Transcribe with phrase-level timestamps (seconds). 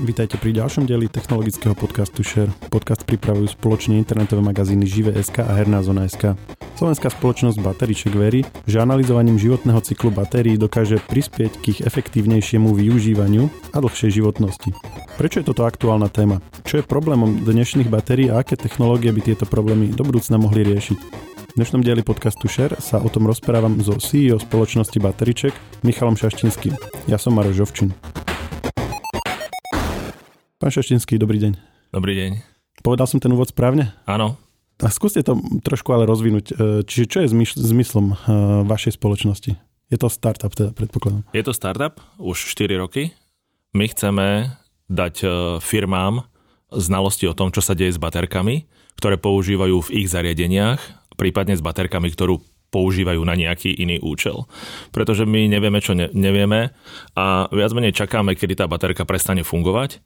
[0.00, 2.48] Vítajte pri ďalšom dieli technologického podcastu Share.
[2.72, 6.40] Podcast pripravujú spoločne internetové magazíny Žive.sk a Herná zona.sk.
[6.80, 13.52] Slovenská spoločnosť Bateriček verí, že analyzovaním životného cyklu batérií dokáže prispieť k ich efektívnejšiemu využívaniu
[13.76, 14.72] a dlhšej životnosti.
[15.20, 16.40] Prečo je toto aktuálna téma?
[16.64, 20.98] Čo je problémom dnešných batérií a aké technológie by tieto problémy do budúcna mohli riešiť?
[21.52, 26.72] V dnešnom dieli podcastu Share sa o tom rozprávam so CEO spoločnosti Bateriček Michalom Šaštinským.
[27.04, 27.92] Ja som Maroš Žovčin.
[30.60, 31.52] Pán Šaštinský, dobrý deň.
[31.88, 32.44] Dobrý deň.
[32.84, 33.96] Povedal som ten úvod správne?
[34.04, 34.36] Áno.
[34.84, 36.52] A skúste to trošku ale rozvinúť.
[36.52, 38.14] E, čiže čo je zmyslom e,
[38.68, 39.56] vašej spoločnosti?
[39.88, 41.24] Je to startup teda, predpokladám.
[41.32, 43.16] Je to startup už 4 roky.
[43.72, 44.52] My chceme
[44.84, 45.28] dať e,
[45.64, 46.28] firmám
[46.68, 48.68] znalosti o tom, čo sa deje s baterkami,
[49.00, 52.36] ktoré používajú v ich zariadeniach, prípadne s baterkami, ktorú
[52.68, 54.44] používajú na nejaký iný účel.
[54.92, 56.76] Pretože my nevieme, čo ne, nevieme
[57.16, 60.04] a viac menej čakáme, kedy tá baterka prestane fungovať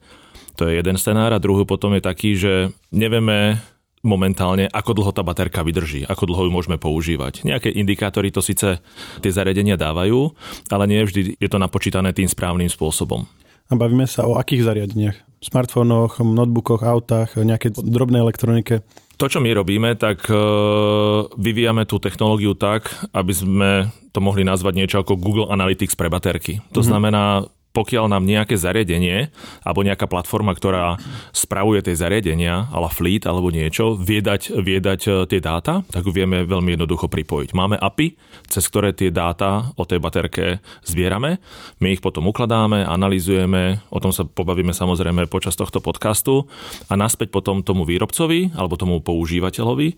[0.55, 3.59] to je jeden scenár a druhý potom je taký, že nevieme
[4.05, 7.41] momentálne, ako dlho tá baterka vydrží, ako dlho ju môžeme používať.
[7.41, 8.79] Nejaké indikátory to síce
[9.19, 10.31] tie zariadenia dávajú,
[10.69, 13.25] ale nie vždy je to napočítané tým správnym spôsobom.
[13.65, 15.17] A bavíme sa o akých zariadeniach?
[15.41, 18.85] Smartfónoch, notebookoch, autách, nejaké drobnej elektronike?
[19.17, 20.35] To, čo my robíme, tak e,
[21.39, 23.69] vyvíjame tú technológiu tak, aby sme
[24.11, 26.59] to mohli nazvať niečo ako Google Analytics pre baterky.
[26.75, 26.83] To mm-hmm.
[26.83, 27.23] znamená,
[27.75, 29.27] pokiaľ nám nejaké zariadenie
[29.67, 30.95] alebo nejaká platforma, ktorá
[31.35, 36.47] spravuje tie zariadenia, ale fleet alebo niečo, vie dať, e, tie dáta, tak ju vieme
[36.47, 37.51] veľmi jednoducho pripojiť.
[37.51, 38.15] Máme API,
[38.47, 41.43] cez ktoré tie dáta o tej baterke zbierame,
[41.83, 46.47] my ich potom ukladáme, analizujeme, o tom sa pobavíme samozrejme počas tohto podcastu
[46.87, 49.95] a naspäť potom tomu výrobcovi alebo tomu používateľovi e,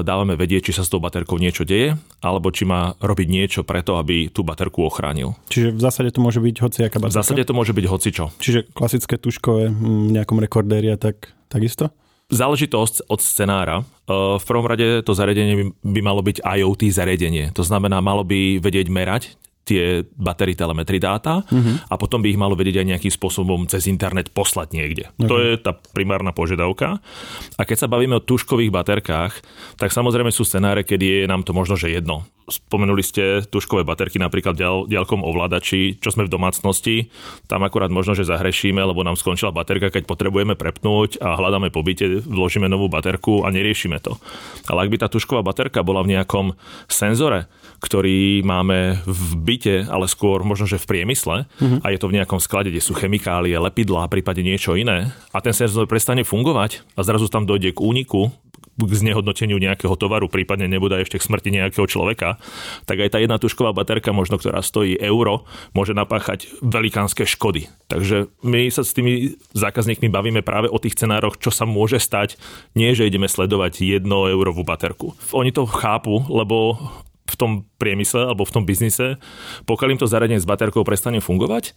[0.00, 4.00] dávame vedieť, či sa s tou baterkou niečo deje, alebo či má robiť niečo preto,
[4.00, 5.36] aby tú baterku ochránil.
[5.50, 8.24] Čiže v zásade to môže byť hociaká v zásade to môže byť hocičo.
[8.38, 11.90] Čiže klasické tuškové v nejakom rekordéri a tak, takisto?
[12.30, 13.82] Záleží to od scenára.
[13.82, 17.50] E, v prvom rade to zariadenie by malo byť IoT zariadenie.
[17.58, 19.34] To znamená, malo by vedieť merať
[19.64, 21.86] tie batery telemetry dáta uh-huh.
[21.86, 25.04] a potom by ich malo vedieť aj nejakým spôsobom cez internet poslať niekde.
[25.14, 25.28] Okay.
[25.30, 26.98] To je tá primárna požiadavka.
[27.54, 29.32] A keď sa bavíme o tuškových baterkách,
[29.78, 32.26] tak samozrejme sú scenáre, kedy je nám to možno, že jedno.
[32.50, 34.58] Spomenuli ste tuškové baterky napríklad
[34.90, 37.06] diaľkom ovládači, čo sme v domácnosti,
[37.46, 41.86] tam akurát možno, že zahrešíme, lebo nám skončila baterka, keď potrebujeme prepnúť a hľadáme po
[41.86, 44.18] byte, vložíme novú baterku a neriešime to.
[44.66, 46.58] Ale ak by tá tušková baterka bola v nejakom
[46.90, 47.46] senzore,
[47.80, 51.80] ktorý máme v byte, ale skôr možno, že v priemysle uh-huh.
[51.80, 55.56] a je to v nejakom sklade, kde sú chemikálie, lepidlá, prípade niečo iné a ten
[55.56, 58.28] senzor prestane fungovať a zrazu tam dojde k úniku
[58.80, 62.40] k znehodnoteniu nejakého tovaru, prípadne nebude ešte k smrti nejakého človeka,
[62.88, 65.44] tak aj tá jedna tušková baterka, možno ktorá stojí euro,
[65.76, 67.68] môže napáchať velikánske škody.
[67.92, 72.40] Takže my sa s tými zákazníkmi bavíme práve o tých scenároch, čo sa môže stať,
[72.72, 75.12] nie že ideme sledovať 1 eurovú baterku.
[75.36, 76.80] Oni to chápu, lebo
[77.30, 79.22] v tom priemysle alebo v tom biznise,
[79.64, 81.72] pokiaľ im to zariadenie s baterkou prestane fungovať,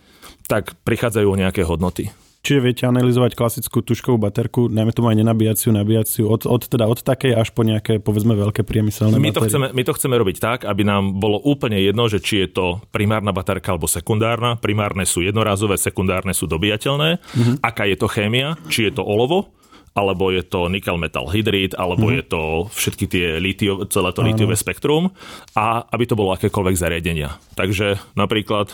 [0.50, 2.10] tak prichádzajú o nejaké hodnoty.
[2.44, 7.00] Čiže viete analyzovať klasickú tuškovú baterku, najmä tomu aj nenabíjaciu, nabíjaciu, od, od, teda od
[7.00, 10.60] takej až po nejaké, povedzme, veľké priemyselné my to, chceme, my to chceme robiť tak,
[10.68, 14.60] aby nám bolo úplne jedno, že či je to primárna baterka alebo sekundárna.
[14.60, 17.24] Primárne sú jednorázové, sekundárne sú dobíjateľné.
[17.24, 17.56] Mm-hmm.
[17.64, 19.56] Aká je to chémia, či je to olovo,
[19.94, 22.18] alebo je to nickel metal hydrid, alebo mm-hmm.
[22.18, 22.42] je to
[22.74, 25.14] všetky tie litio, celé to litiové spektrum
[25.54, 27.38] a aby to bolo akékoľvek zariadenia.
[27.54, 28.74] Takže napríklad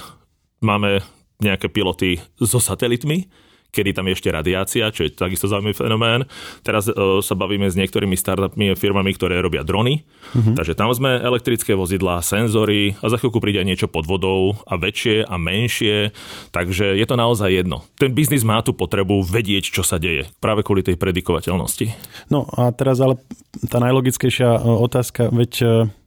[0.64, 1.04] máme
[1.44, 3.28] nejaké piloty so satelitmi,
[3.70, 6.26] kedy tam je ešte radiácia, čo je takisto zaujímavý fenomén.
[6.66, 10.02] Teraz uh, sa bavíme s niektorými startupmi a firmami, ktoré robia drony.
[10.34, 10.58] Uh-huh.
[10.58, 15.26] Takže tam sme elektrické vozidlá, senzory a za chvíľku príde niečo pod vodou a väčšie
[15.26, 16.16] a menšie.
[16.50, 17.86] Takže je to naozaj jedno.
[17.98, 20.30] Ten biznis má tú potrebu vedieť, čo sa deje.
[20.42, 21.94] Práve kvôli tej predikovateľnosti.
[22.34, 23.22] No a teraz ale
[23.70, 25.54] tá najlogickejšia e, otázka, veď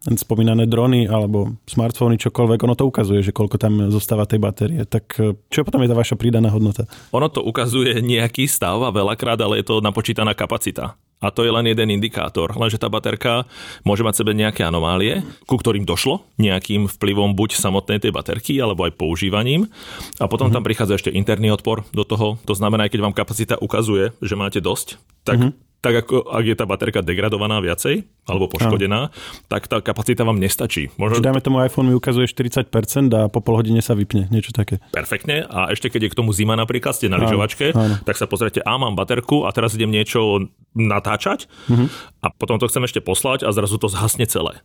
[0.02, 4.82] spomínané drony alebo smartfóny, čokoľvek, ono to ukazuje, že koľko tam zostáva tej batérie.
[4.82, 6.90] Tak e, čo potom je tá vaša pridaná hodnota?
[7.14, 10.98] Ono to ukazuje nejaký stav a veľakrát, ale je to napočítaná kapacita.
[11.22, 12.50] A to je len jeden indikátor.
[12.58, 13.46] Lenže tá baterka
[13.86, 18.82] môže mať sebe nejaké anomálie, ku ktorým došlo nejakým vplyvom buď samotnej tej baterky, alebo
[18.90, 19.70] aj používaním.
[20.18, 20.58] A potom mm-hmm.
[20.58, 22.42] tam prichádza ešte interný odpor do toho.
[22.50, 26.54] To znamená, keď vám kapacita ukazuje, že máte dosť, tak mm-hmm tak ako ak je
[26.54, 29.14] tá baterka degradovaná viacej alebo poškodená, ano.
[29.50, 30.94] tak tá kapacita vám nestačí.
[30.94, 31.18] Možno...
[31.18, 32.70] Čiže dajme tomu iPhone mi ukazuje 40%
[33.10, 34.78] a po pol hodine sa vypne, niečo také.
[34.94, 37.74] Perfektne a ešte keď je k tomu zima napríklad, ste na lyžovačke,
[38.06, 40.46] tak sa pozrite, a mám baterku a teraz idem niečo
[40.78, 41.90] natáčať uh-huh.
[42.22, 44.62] a potom to chcem ešte poslať a zrazu to zhasne celé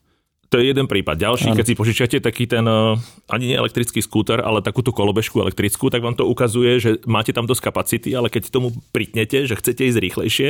[0.48, 1.20] To je jeden prípad.
[1.20, 1.58] Ďalší, ano.
[1.60, 2.96] keď si požičiate taký ten, eh,
[3.28, 7.44] ani nie elektrický skúter, ale takúto kolobežku elektrickú, tak vám to ukazuje, že máte tam
[7.44, 10.50] dosť kapacity, ale keď tomu pritnete, že chcete ísť rýchlejšie,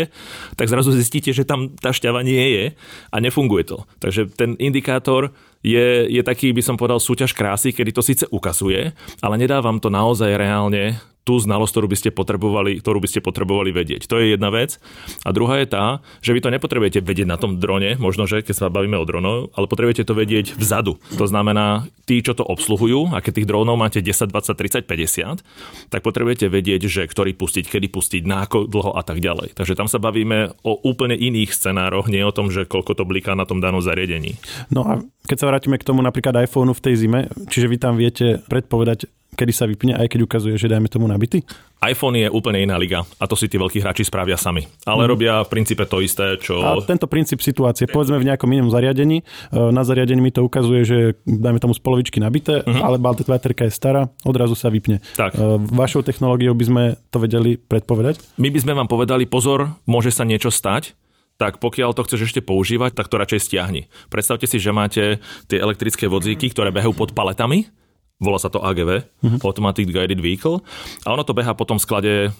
[0.54, 2.66] tak zrazu zistíte, že tam tá šťava nie je
[3.10, 3.90] a nefunguje to.
[3.98, 5.34] Takže ten indikátor
[5.66, 8.94] je, je taký, by som povedal, súťaž krásy, kedy to síce ukazuje,
[9.26, 13.20] ale nedá vám to naozaj reálne tú znalosť, ktorú by ste potrebovali, ktorú by ste
[13.20, 14.08] potrebovali vedieť.
[14.08, 14.80] To je jedna vec.
[15.28, 18.56] A druhá je tá, že vy to nepotrebujete vedieť na tom drone, možno, že keď
[18.56, 20.96] sa bavíme o dronov, ale potrebujete to vedieť vzadu.
[21.20, 25.92] To znamená, tí, čo to obsluhujú, a keď tých dronov máte 10, 20, 30, 50,
[25.92, 29.60] tak potrebujete vedieť, že ktorý pustiť, kedy pustiť, na ako dlho a tak ďalej.
[29.60, 33.36] Takže tam sa bavíme o úplne iných scenároch, nie o tom, že koľko to bliká
[33.36, 34.40] na tom danom zariadení.
[34.72, 37.20] No a keď sa vrátime k tomu napríklad iPhoneu v tej zime,
[37.52, 41.46] čiže vy tam viete predpovedať, kedy sa vypne, aj keď ukazuje, že dajme tomu nabitý?
[41.78, 44.66] iPhone je úplne iná liga a to si tí veľkí hráči spravia sami.
[44.90, 45.10] Ale mm.
[45.10, 46.58] robia v princípe to isté, čo...
[46.58, 49.24] A tento princíp situácie, povedzme v nejakom inom zariadení, e,
[49.70, 50.98] na zariadení mi to ukazuje, že
[51.30, 52.82] dajme tomu z polovičky nabité, mm-hmm.
[52.82, 55.06] ale baterka je stará, odrazu sa vypne.
[55.14, 55.38] Tak.
[55.38, 56.84] E, vašou technológiou by sme
[57.14, 58.42] to vedeli predpovedať?
[58.42, 60.98] My by sme vám povedali, pozor, môže sa niečo stať,
[61.38, 63.86] tak pokiaľ to chceš ešte používať, tak to radšej stiahni.
[64.10, 67.70] Predstavte si, že máte tie elektrické vozíky, ktoré behajú pod paletami,
[68.18, 69.40] volá sa to AGV, mm-hmm.
[69.46, 70.62] Automatic Guided Vehicle,
[71.06, 72.34] a ono to beha po tom sklade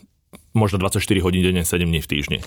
[0.52, 2.40] možno 24 hodín denne, 7 dní v týždni.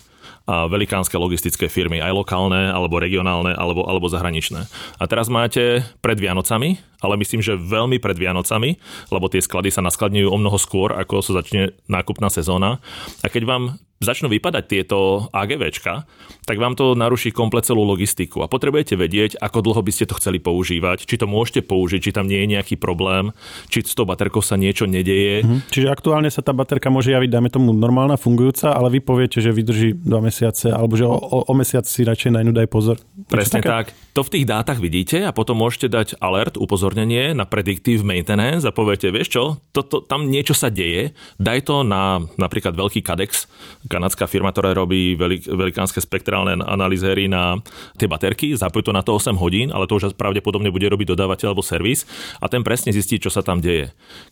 [0.48, 4.66] A velikánske logistické firmy, aj lokálne, alebo regionálne, alebo, alebo zahraničné.
[4.98, 8.80] A teraz máte pred Vianocami, ale myslím, že veľmi pred Vianocami,
[9.14, 12.82] lebo tie sklady sa naskladňujú o mnoho skôr, ako sa začne nákupná sezóna.
[13.22, 13.62] A keď vám
[14.00, 16.08] začnú vypadať tieto AGVčka,
[16.48, 20.16] tak vám to naruší komplet celú logistiku a potrebujete vedieť, ako dlho by ste to
[20.16, 23.28] chceli používať, či to môžete použiť, či tam nie je nejaký problém,
[23.68, 25.44] či s tou baterkou sa niečo nedeje.
[25.44, 25.68] Mhm.
[25.68, 29.52] Čiže aktuálne sa tá baterka môže javiť, dáme tomu normálna, fungujúca, ale vy poviete, že
[29.52, 32.96] vydrží dva mesiace, alebo že o, o, o mesiac si radšej na ňu daj pozor.
[33.28, 33.92] Presne tak.
[34.16, 38.72] To v tých dátach vidíte a potom môžete dať alert, upozornenie na predictive maintenance a
[38.72, 39.42] poviete, vieš čo,
[39.76, 43.44] to, to, tam niečo sa deje, daj to na napríklad veľký Cadex,
[43.90, 47.58] kanadská firma, ktorá robí velik, velikánske spektrálne analýzery na
[47.98, 51.50] tie baterky, zapojí to na to 8 hodín, ale to už pravdepodobne bude robiť dodávateľ
[51.50, 52.06] alebo servis
[52.38, 53.90] a ten presne zistí, čo sa tam deje.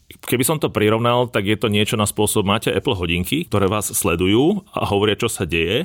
[0.09, 3.93] Keby som to prirovnal, tak je to niečo na spôsob, máte Apple hodinky, ktoré vás
[3.93, 5.85] sledujú a hovoria, čo sa deje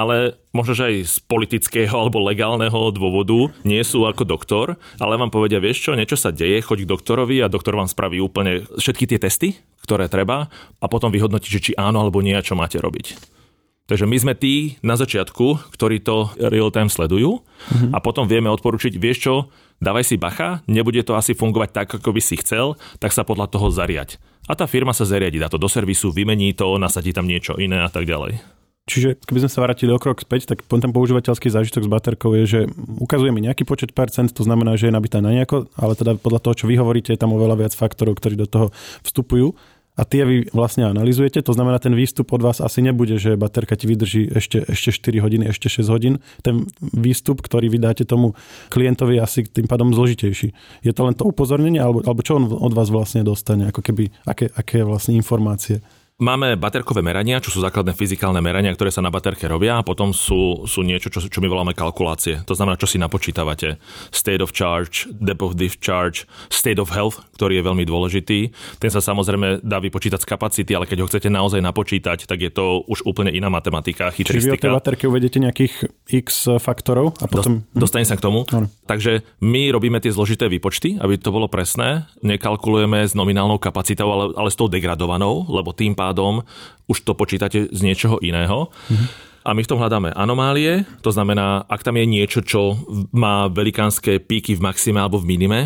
[0.00, 5.28] ale možno, že aj z politického alebo legálneho dôvodu nie sú ako doktor, ale vám
[5.28, 9.04] povedia, vieš čo, niečo sa deje, choď k doktorovi a doktor vám spraví úplne všetky
[9.10, 9.48] tie testy,
[9.84, 10.48] ktoré treba
[10.80, 13.36] a potom vyhodnotí, že či áno alebo nie, čo máte robiť.
[13.90, 17.90] Takže my sme tí na začiatku, ktorí to real time sledujú mm-hmm.
[17.90, 19.34] a potom vieme odporučiť, vieš čo,
[19.80, 23.50] dávaj si bacha, nebude to asi fungovať tak, ako by si chcel, tak sa podľa
[23.50, 24.20] toho zariať.
[24.46, 27.82] A tá firma sa zariadi, dá to do servisu, vymení to, nasadí tam niečo iné
[27.82, 28.38] a tak ďalej.
[28.90, 32.44] Čiže keby sme sa vrátili o krok späť, tak ten používateľský zážitok s baterkou je,
[32.48, 32.60] že
[32.98, 36.42] ukazuje mi nejaký počet percent, to znamená, že je nabitá na nejako, ale teda podľa
[36.42, 38.74] toho, čo vy hovoríte, je tam oveľa viac faktorov, ktorí do toho
[39.06, 39.54] vstupujú
[40.00, 43.76] a tie vy vlastne analizujete, to znamená, ten výstup od vás asi nebude, že baterka
[43.76, 46.24] ti vydrží ešte, ešte 4 hodiny, ešte 6 hodín.
[46.40, 48.32] Ten výstup, ktorý vydáte tomu
[48.72, 50.56] klientovi, je asi tým pádom zložitejší.
[50.80, 54.08] Je to len to upozornenie, alebo, alebo čo on od vás vlastne dostane, ako keby,
[54.24, 55.84] aké, aké vlastne informácie?
[56.20, 60.12] Máme baterkové merania, čo sú základné fyzikálne merania, ktoré sa na baterke robia a potom
[60.12, 62.44] sú, sú niečo, čo, čo my voláme kalkulácie.
[62.44, 63.80] To znamená, čo si napočítavate.
[64.12, 68.52] State of charge, depth of discharge, state of health, ktorý je veľmi dôležitý.
[68.76, 72.52] Ten sa samozrejme dá vypočítať z kapacity, ale keď ho chcete naozaj napočítať, tak je
[72.52, 74.44] to už úplne iná matematika, chytristika.
[74.44, 77.64] Čiže vy o tej baterke uvedete nejakých x faktorov a potom...
[77.72, 78.44] Dostane sa k tomu.
[78.52, 78.68] Ano.
[78.84, 82.04] Takže my robíme tie zložité výpočty, aby to bolo presné.
[82.20, 86.42] Nekalkulujeme s nominálnou kapacitou, ale, ale s tou degradovanou, lebo tým pádom pádom
[86.90, 88.66] už to počítate z niečoho iného.
[88.90, 89.08] Mm-hmm.
[89.40, 92.76] A my v tom hľadáme anomálie, to znamená, ak tam je niečo, čo
[93.14, 95.60] má velikánske píky v maxime alebo v minime,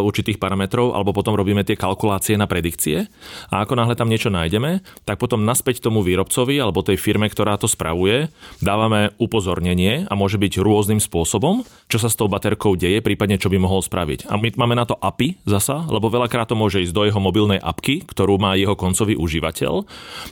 [0.00, 3.10] určitých parametrov, alebo potom robíme tie kalkulácie na predikcie.
[3.50, 7.58] A ako náhle tam niečo nájdeme, tak potom naspäť tomu výrobcovi alebo tej firme, ktorá
[7.58, 8.30] to spravuje,
[8.62, 13.50] dávame upozornenie a môže byť rôznym spôsobom, čo sa s tou baterkou deje, prípadne čo
[13.50, 14.30] by mohol spraviť.
[14.30, 17.58] A my máme na to API zasa, lebo veľakrát to môže ísť do jeho mobilnej
[17.58, 19.82] apky, ktorú má jeho koncový užívateľ,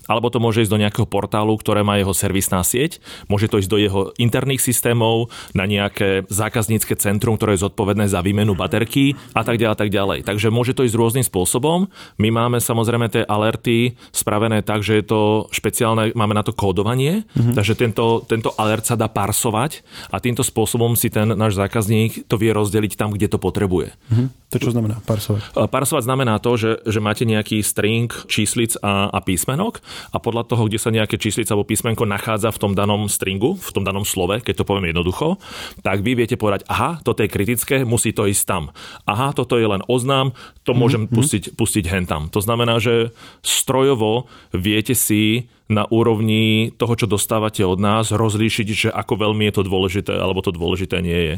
[0.06, 3.70] alebo to môže ísť do nejakého portálu, ktoré má jeho servisná sieť, môže to ísť
[3.70, 9.34] do jeho interných systémov, na nejaké zákaznícke centrum, ktoré je zodpovedné za výmenu baterky, alerty
[9.34, 10.18] a tak ďalej, a tak ďalej.
[10.26, 11.88] Takže môže to ísť rôznym spôsobom.
[12.18, 15.20] My máme samozrejme tie alerty spravené tak, že je to
[15.54, 17.54] špeciálne, máme na to kódovanie, mm-hmm.
[17.54, 22.40] takže tento, tento alert sa dá parsovať a týmto spôsobom si ten náš zákazník to
[22.40, 23.94] vie rozdeliť tam, kde to potrebuje.
[24.10, 24.28] Mm-hmm.
[24.48, 25.68] To čo znamená parsovať?
[25.68, 30.64] Parsovať znamená to, že, že máte nejaký string číslic a, a písmenok a podľa toho,
[30.64, 34.40] kde sa nejaké číslica alebo písmenko nachádza v tom danom stringu, v tom danom slove,
[34.40, 35.36] keď to poviem jednoducho,
[35.84, 38.62] tak vy viete povedať, aha, toto je kritické, musí to ísť tam.
[39.04, 41.16] Aha, toto je len oznám, to mhm, môžem mm-hmm.
[41.16, 42.32] pustiť, pustiť hentam.
[42.32, 43.14] To znamená, že
[43.44, 49.54] strojovo viete si na úrovni toho, čo dostávate od nás, rozlíšiť, že ako veľmi je
[49.60, 51.36] to dôležité, alebo to dôležité nie je.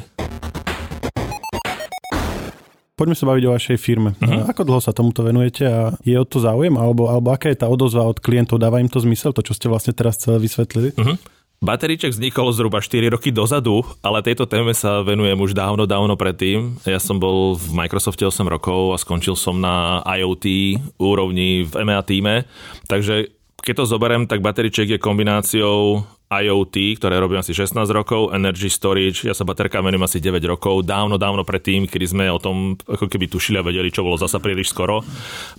[2.94, 4.12] Poďme sa baviť o vašej firme.
[4.20, 4.44] Uh-huh.
[4.44, 6.76] Ako dlho sa tomuto venujete a je o to záujem?
[6.76, 8.60] Alebo, alebo aká je tá odozva od klientov?
[8.60, 10.92] Dáva im to zmysel, to čo ste vlastne teraz celé vysvetlili?
[11.00, 11.16] Uh-huh.
[11.60, 16.80] Bateriček vznikol zhruba 4 roky dozadu, ale tejto téme sa venujem už dávno, dávno predtým.
[16.88, 20.48] Ja som bol v Microsofte 8 rokov a skončil som na IoT
[20.96, 22.48] úrovni v EMEA týme,
[22.88, 26.00] takže keď to zoberiem, tak bateriček je kombináciou
[26.32, 30.88] IoT, ktoré robím asi 16 rokov, Energy Storage, ja sa baterka venujem asi 9 rokov,
[30.88, 34.40] dávno, dávno predtým, kedy sme o tom ako keby tušili a vedeli, čo bolo zasa
[34.40, 35.04] príliš skoro.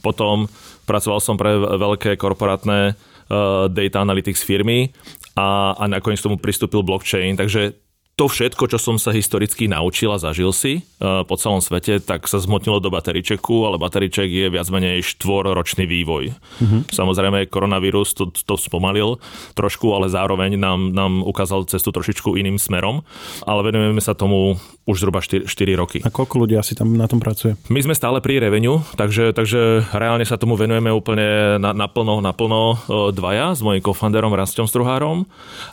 [0.01, 0.49] Potom
[0.89, 4.89] pracoval som pre veľké korporátne uh, data analytics firmy
[5.35, 7.73] a, a nakoniec tomu pristúpil blockchain, takže
[8.21, 12.29] to všetko, čo som sa historicky naučil a zažil si uh, po celom svete, tak
[12.29, 16.29] sa zmotnilo do bateričeku, ale bateriček je viac menej štvorročný vývoj.
[16.29, 16.85] Uh-huh.
[16.85, 19.17] Samozrejme, koronavírus to, to spomalil
[19.57, 23.01] trošku, ale zároveň nám, nám ukázal cestu trošičku iným smerom,
[23.41, 25.97] ale venujeme sa tomu už zhruba 4, 4 roky.
[26.05, 27.57] A koľko ľudí asi tam na tom pracuje?
[27.73, 32.61] My sme stále pri revenue, takže, takže reálne sa tomu venujeme úplne na, naplno, naplno
[32.61, 35.25] uh, dvaja s mojim kofanderom Rastom Struhárom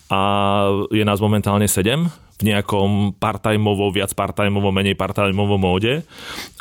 [0.08, 0.20] a
[0.88, 6.06] je nás momentálne 7 v nejakom part-timeovo, viac part-timeovo, menej part-timeovo móde.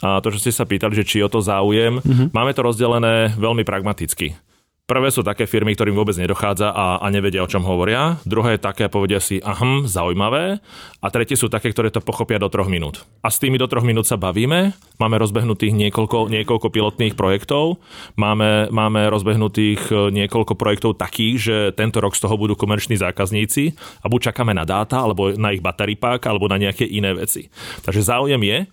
[0.02, 2.34] A to, čo ste sa pýtali, že či o to záujem, mm-hmm.
[2.34, 4.34] máme to rozdelené veľmi pragmaticky.
[4.88, 8.24] Prvé sú také firmy, ktorým vôbec nedochádza a, a nevedia, o čom hovoria.
[8.24, 10.64] Druhé je také povedia si, aha, zaujímavé.
[11.04, 13.04] A tretie sú také, ktoré to pochopia do troch minút.
[13.20, 14.72] A s tými do troch minút sa bavíme.
[14.96, 17.84] Máme rozbehnutých niekoľko, niekoľko pilotných projektov.
[18.16, 23.76] Máme, máme rozbehnutých e, niekoľko projektov takých, že tento rok z toho budú komerční zákazníci
[23.76, 27.52] a buď čakáme na dáta, alebo na ich battery pack, alebo na nejaké iné veci.
[27.84, 28.64] Takže záujem je,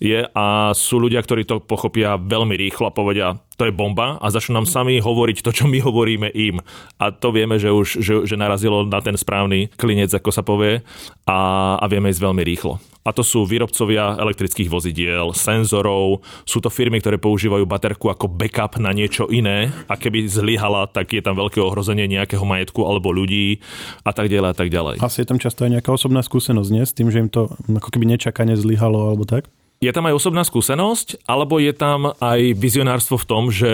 [0.00, 4.32] je a sú ľudia, ktorí to pochopia veľmi rýchlo a povedia, to je bomba a
[4.32, 6.64] začnú nám sami hovoriť to, čo my hovoríme im.
[6.96, 10.80] A to vieme, že už že, že narazilo na ten správny klinec, ako sa povie,
[11.28, 12.80] a, a vieme ísť veľmi rýchlo.
[13.00, 18.76] A to sú výrobcovia elektrických vozidiel, senzorov, sú to firmy, ktoré používajú baterku ako backup
[18.76, 23.60] na niečo iné a keby zlyhala, tak je tam veľké ohrozenie nejakého majetku alebo ľudí
[24.04, 24.94] a tak ďalej a tak ďalej.
[25.00, 26.84] Asi je tam často aj nejaká osobná skúsenosť, nie?
[26.84, 29.48] S tým, že im to ako keby nečakane zlyhalo alebo tak?
[29.80, 33.72] Je tam aj osobná skúsenosť, alebo je tam aj vizionárstvo v tom, že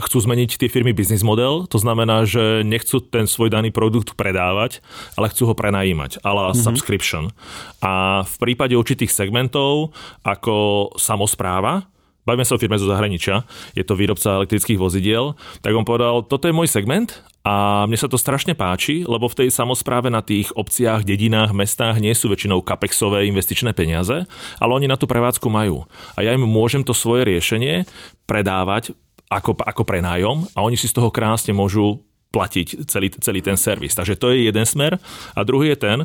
[0.00, 4.80] chcú zmeniť tie firmy business model, to znamená, že nechcú ten svoj daný produkt predávať,
[5.12, 6.56] ale chcú ho prenajímať, ale mm-hmm.
[6.56, 7.36] subscription.
[7.84, 9.92] A v prípade určitých segmentov,
[10.24, 11.84] ako samozpráva,
[12.22, 13.42] bavíme sa o firme zo zahraničia,
[13.74, 18.06] je to výrobca elektrických vozidiel, tak on povedal, toto je môj segment a mne sa
[18.06, 22.62] to strašne páči, lebo v tej samozpráve na tých obciach, dedinách, mestách nie sú väčšinou
[22.62, 24.24] kapexové investičné peniaze,
[24.62, 25.82] ale oni na tú prevádzku majú.
[26.14, 27.82] A ja im môžem to svoje riešenie
[28.30, 28.94] predávať
[29.26, 33.92] ako, ako prenájom a oni si z toho krásne môžu platiť celý, celý ten servis.
[33.92, 34.96] Takže to je jeden smer.
[35.36, 35.98] A druhý je ten,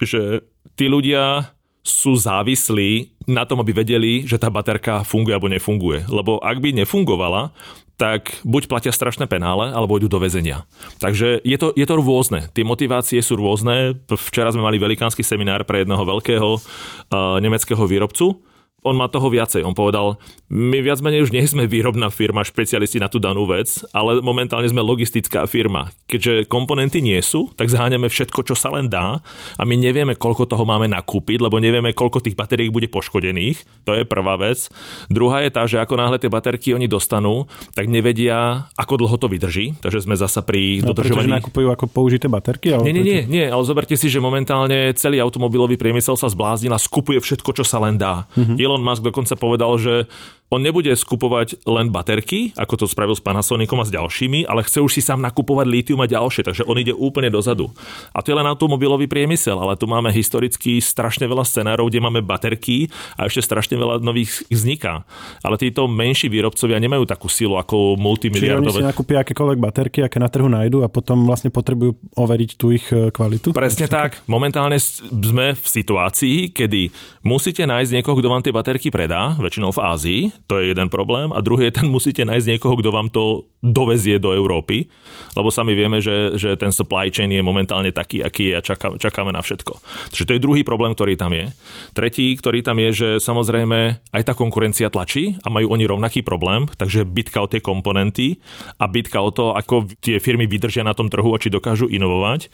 [0.00, 0.44] že
[0.76, 1.52] tí ľudia
[1.82, 6.06] sú závislí na tom, aby vedeli, že tá baterka funguje alebo nefunguje.
[6.06, 7.50] Lebo ak by nefungovala,
[7.98, 10.66] tak buď platia strašné penále, alebo idú do väzenia.
[10.98, 12.50] Takže je to, je to rôzne.
[12.50, 13.94] Tie motivácie sú rôzne.
[14.10, 18.42] Včera sme mali velikánsky seminár pre jedného veľkého uh, nemeckého výrobcu,
[18.82, 19.62] on má toho viacej.
[19.62, 20.18] On povedal,
[20.50, 24.66] my viac menej už nie sme výrobná firma, špecialisti na tú danú vec, ale momentálne
[24.66, 25.94] sme logistická firma.
[26.10, 29.22] Keďže komponenty nie sú, tak zháňame všetko, čo sa len dá
[29.56, 33.86] a my nevieme, koľko toho máme nakúpiť, lebo nevieme, koľko tých batérií bude poškodených.
[33.86, 34.66] To je prvá vec.
[35.06, 37.46] Druhá je tá, že ako náhle tie baterky oni dostanú,
[37.78, 39.78] tak nevedia, ako dlho to vydrží.
[39.78, 41.30] Takže sme zasa pri no, dodržovaní...
[41.38, 42.74] nakupujú ako použité baterky?
[42.74, 46.74] Ale nie, nie, nie, nie, ale zoberte si, že momentálne celý automobilový priemysel sa zbláznil
[46.74, 48.26] a skupuje všetko, čo sa len dá.
[48.34, 48.56] Mm-hmm.
[48.72, 50.08] Elon Musk dokonca povedal, že
[50.52, 54.84] on nebude skupovať len baterky, ako to spravil s Panasonicom a s ďalšími, ale chce
[54.84, 57.72] už si sám nakupovať lítium a ďalšie, takže on ide úplne dozadu.
[58.12, 62.20] A to je len automobilový priemysel, ale tu máme historicky strašne veľa scenárov, kde máme
[62.20, 65.08] baterky a ešte strašne veľa nových vzniká.
[65.40, 68.68] Ale títo menší výrobcovia nemajú takú silu ako multimiliardové.
[68.68, 72.50] Čiže oni si nakúpia akékoľvek baterky, aké na trhu nájdu a potom vlastne potrebujú overiť
[72.60, 73.56] tú ich e, kvalitu?
[73.56, 74.20] Presne tak.
[74.28, 76.92] Momentálne sme v situácii, kedy
[77.24, 81.30] musíte nájsť niekoho, kto vám tie baterky predá, väčšinou v Ázii, to je jeden problém.
[81.30, 84.90] A druhý je ten, musíte nájsť niekoho, kto vám to dovezie do Európy,
[85.38, 88.98] lebo sami vieme, že, že ten supply chain je momentálne taký, aký je a čaká,
[88.98, 89.78] čakáme na všetko.
[90.10, 91.54] Takže to je druhý problém, ktorý tam je.
[91.94, 96.66] Tretí, ktorý tam je, že samozrejme aj tá konkurencia tlačí a majú oni rovnaký problém,
[96.74, 98.42] takže bitka o tie komponenty
[98.82, 102.50] a bitka o to, ako tie firmy vydržia na tom trhu a či dokážu inovovať.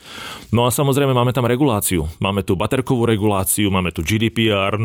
[0.52, 2.04] No a samozrejme máme tam reguláciu.
[2.20, 4.76] Máme tu baterkovú reguláciu, máme tu GDPR,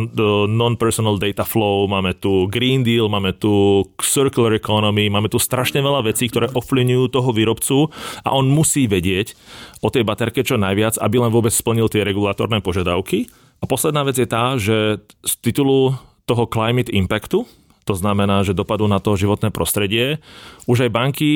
[0.48, 6.06] non-personal data flow, máme tu Green Deal, máme tu circular economy, máme tu strašne veľa
[6.06, 7.78] vecí, ktoré ovplyvňujú toho výrobcu
[8.22, 9.34] a on musí vedieť
[9.82, 13.32] o tej baterke čo najviac, aby len vôbec splnil tie regulatórne požiadavky.
[13.62, 15.96] A posledná vec je tá, že z titulu
[16.28, 17.48] toho climate impactu,
[17.84, 20.24] to znamená, že dopadu na to životné prostredie,
[20.68, 21.32] už aj banky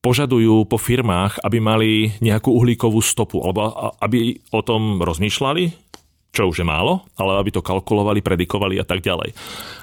[0.00, 1.90] požadujú po firmách, aby mali
[2.24, 5.92] nejakú uhlíkovú stopu, alebo aby o tom rozmýšľali,
[6.30, 9.34] čo už je málo, ale aby to kalkulovali, predikovali a tak ďalej.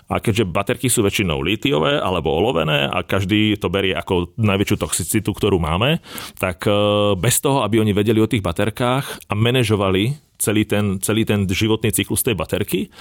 [0.08, 5.36] A keďže baterky sú väčšinou lítiové alebo olovené a každý to berie ako najväčšiu toxicitu,
[5.36, 6.00] ktorú máme,
[6.39, 6.72] tak e,
[7.20, 11.89] bez toho, aby oni vedeli o tých baterkách a manažovali celý ten, celý ten životný
[11.91, 12.94] cyklus tej baterky,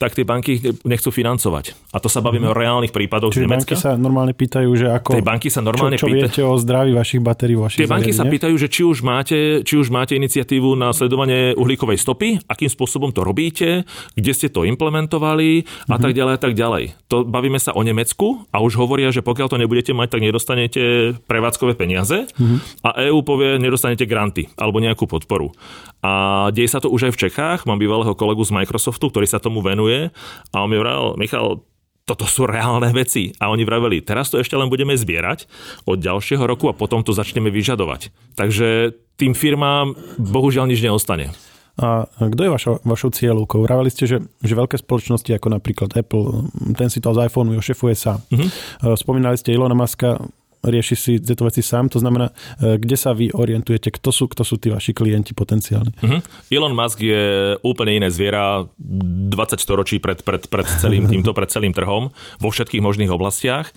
[0.00, 1.76] tak tie banky nechcú financovať.
[1.92, 2.52] A to sa bavíme mm.
[2.52, 3.74] o reálnych prípadoch Čiže z Nemecka.
[3.76, 5.10] banky sa normálne pýtajú, že ako...
[5.16, 8.24] Tie banky sa normálne čo, čo viete o zdraví vašich batérií, vašich Tie banky sa
[8.24, 13.12] pýtajú, že či už, máte, či už máte iniciatívu na sledovanie uhlíkovej stopy, akým spôsobom
[13.12, 13.84] to robíte,
[14.16, 16.84] kde ste to implementovali a mm tak ďalej a tak ďalej.
[17.10, 20.82] To bavíme sa o Nemecku a už hovoria, že pokiaľ to nebudete mať, tak nedostanete
[21.26, 25.50] prevádzkové peniaze mm a EÚ povie, nedostanete granty alebo nejakú podporu.
[25.98, 27.66] A deje sa to už aj v Čechách.
[27.66, 30.14] Mám bývalého kolegu z Microsoftu, ktorý sa tomu venuje
[30.54, 31.66] a on mi hovoril, Michal,
[32.08, 33.36] toto sú reálne veci.
[33.36, 35.44] A oni vraveli, teraz to ešte len budeme zbierať
[35.84, 38.14] od ďalšieho roku a potom to začneme vyžadovať.
[38.32, 41.34] Takže tým firmám bohužiaľ nič neostane.
[41.78, 43.62] A kto je vašo, vašou cieľovkou?
[43.62, 47.94] Vraveli ste, že, že veľké spoločnosti ako napríklad Apple, ten si to z iPhoneu šefuje
[47.94, 48.18] sám.
[48.34, 48.98] Mm-hmm.
[48.98, 50.18] Spomínali ste Ilona Muska,
[50.62, 51.90] rieši si tieto veci sám.
[51.94, 55.92] To znamená, e, kde sa vy orientujete, kto sú, kto sú tí vaši klienti potenciálni?
[56.02, 56.20] Uh-huh.
[56.50, 61.74] Elon Musk je úplne iné zviera 20 storočí pred, pred, pred celým týmto, pred celým
[61.74, 62.10] trhom
[62.42, 63.70] vo všetkých možných oblastiach.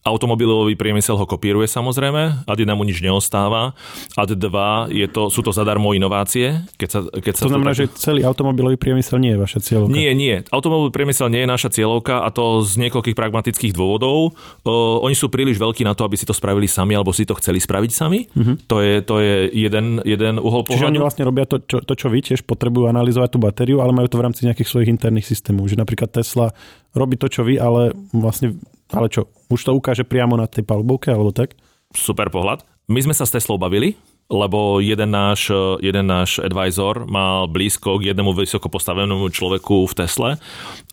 [0.00, 3.76] Automobilový priemysel ho kopíruje samozrejme, ad 1 mu nič neostáva,
[4.16, 6.64] ad 2 je to, sú to zadarmo inovácie.
[6.80, 9.92] Keď sa, keď sa to znamená, to že celý automobilový priemysel nie je vaša cieľovka?
[9.92, 10.40] Nie, nie.
[10.48, 14.32] Automobilový priemysel nie je naša cieľovka a to z niekoľkých pragmatických dôvodov.
[14.64, 14.72] O,
[15.04, 17.60] oni sú príliš veľkí na to, aby si to spravili sami alebo si to chceli
[17.60, 18.24] spraviť sami.
[18.32, 18.56] Uh-huh.
[18.72, 20.80] To, je, to je jeden, jeden uhol pohľadu.
[20.80, 23.92] Čiže oni vlastne robia to čo, to, čo vy tiež potrebujú analyzovať tú batériu, ale
[23.92, 25.68] majú to v rámci nejakých svojich interných systémov.
[25.68, 26.56] Že napríklad Tesla
[26.96, 28.56] robí to, čo vy, ale vlastne
[28.90, 31.54] ale čo, už to ukáže priamo na tej palubovke, alebo tak?
[31.94, 32.62] Super pohľad.
[32.90, 33.94] My sme sa s Teslou bavili,
[34.30, 35.50] lebo jeden náš,
[35.82, 40.30] jeden náš advisor mal blízko k jednému vysoko postavenému človeku v Tesle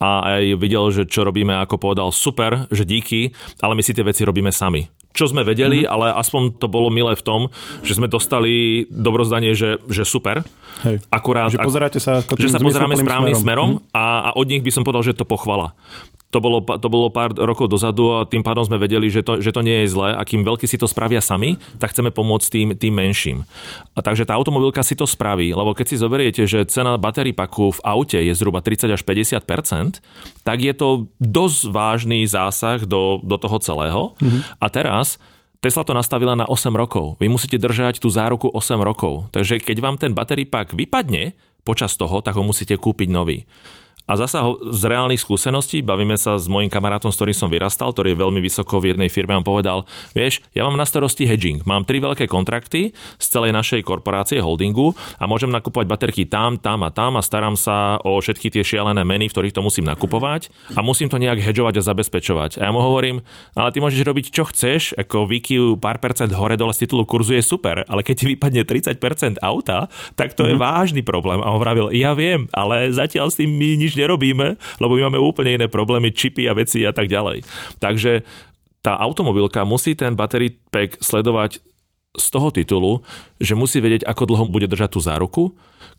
[0.02, 4.06] a aj videl, že čo robíme, ako povedal, super, že díky, ale my si tie
[4.06, 5.90] veci robíme sami čo sme vedeli, mm.
[5.90, 7.42] ale aspoň to bolo milé v tom,
[7.82, 10.46] že sme dostali dobrozdanie, že, že super.
[10.86, 11.02] Hej.
[11.10, 13.98] Akurát, že pozeráte sa, že sa pozeráme správnym smerom, smerom mm.
[13.98, 15.74] a, a od nich by som povedal, že to pochvala.
[16.28, 19.56] To bolo, to bolo pár rokov dozadu a tým pádom sme vedeli, že to, že
[19.56, 20.12] to nie je zlé.
[20.12, 23.48] A kým veľkí si to spravia sami, tak chceme pomôcť tým, tým menším.
[23.96, 27.72] A takže tá automobilka si to spraví, lebo keď si zoberiete, že cena batérií paku
[27.72, 30.04] v aute je zhruba 30 až 50%
[30.44, 34.02] tak je to dosť vážny zásah do, do toho celého.
[34.16, 34.42] Mm-hmm.
[34.64, 35.20] A teraz
[35.60, 37.20] Tesla to nastavila na 8 rokov.
[37.20, 39.28] Vy musíte držať tú záruku 8 rokov.
[39.36, 41.36] Takže keď vám ten battery pack vypadne
[41.68, 43.44] počas toho, tak ho musíte kúpiť nový.
[44.08, 44.40] A zasa
[44.72, 48.40] z reálnych skúseností, bavíme sa s mojim kamarátom, s ktorým som vyrastal, ktorý je veľmi
[48.40, 49.84] vysoko v jednej firme, on povedal,
[50.16, 54.96] vieš, ja mám na starosti hedging, mám tri veľké kontrakty z celej našej korporácie, holdingu
[55.20, 59.04] a môžem nakupovať baterky tam, tam a tam a starám sa o všetky tie šialené
[59.04, 62.64] meny, v ktorých to musím nakupovať a musím to nejak hedžovať a zabezpečovať.
[62.64, 63.20] A ja mu hovorím,
[63.60, 67.36] ale ty môžeš robiť čo chceš, ako výkyv pár percent hore dole z titulu kurzu
[67.36, 70.48] je super, ale keď ti vypadne 30% auta, tak to mm-hmm.
[70.48, 70.64] je mhm.
[70.64, 71.44] vážny problém.
[71.44, 75.20] A on vravil, ja viem, ale zatiaľ s tým my nič nerobíme, lebo my máme
[75.20, 77.42] úplne iné problémy, čipy a veci a tak ďalej.
[77.82, 78.22] Takže
[78.86, 81.60] tá automobilka musí ten battery pack sledovať
[82.18, 82.92] z toho titulu,
[83.38, 85.44] že musí vedieť, ako dlho bude držať tú záruku,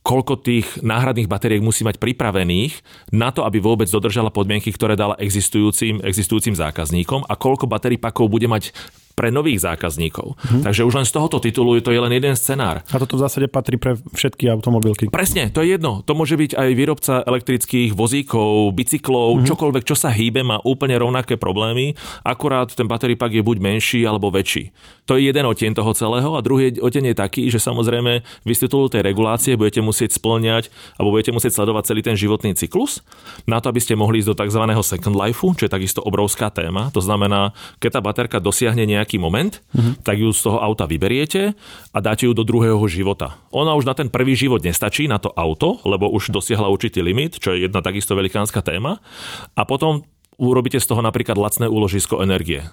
[0.03, 2.83] koľko tých náhradných batériek musí mať pripravených
[3.15, 8.33] na to, aby vôbec dodržala podmienky, ktoré dala existujúcim, existujúcim zákazníkom a koľko batérií pakov
[8.33, 8.75] bude mať
[9.19, 10.39] pre nových zákazníkov.
[10.39, 10.63] Hmm.
[10.63, 12.87] Takže už len z tohoto titulu je to je len jeden scenár.
[12.87, 15.11] A toto v zásade patrí pre všetky automobilky.
[15.11, 16.07] Presne, to je jedno.
[16.07, 19.47] To môže byť aj výrobca elektrických vozíkov, bicyklov, hmm.
[19.51, 24.07] čokoľvek, čo sa hýbe, má úplne rovnaké problémy, akurát ten battery pack je buď menší
[24.07, 24.71] alebo väčší.
[25.11, 28.69] To je jeden oteň toho celého a druhý oteň je taký, že samozrejme vy z
[28.69, 30.69] titulu tej regulácie budete musieť splňať
[31.01, 33.01] alebo budete musieť sledovať celý ten životný cyklus
[33.49, 34.63] na to, aby ste mohli ísť do tzv.
[34.85, 36.93] second life, čo je takisto obrovská téma.
[36.93, 39.97] To znamená, keď tá baterka dosiahne nejak nejaký moment, uh-huh.
[40.05, 41.57] tak ju z toho auta vyberiete
[41.97, 43.41] a dáte ju do druhého života.
[43.57, 47.41] Ona už na ten prvý život nestačí, na to auto, lebo už dosiahla určitý limit,
[47.41, 49.01] čo je jedna takisto velikánska téma.
[49.57, 50.05] A potom
[50.37, 52.69] urobíte z toho napríklad lacné úložisko energie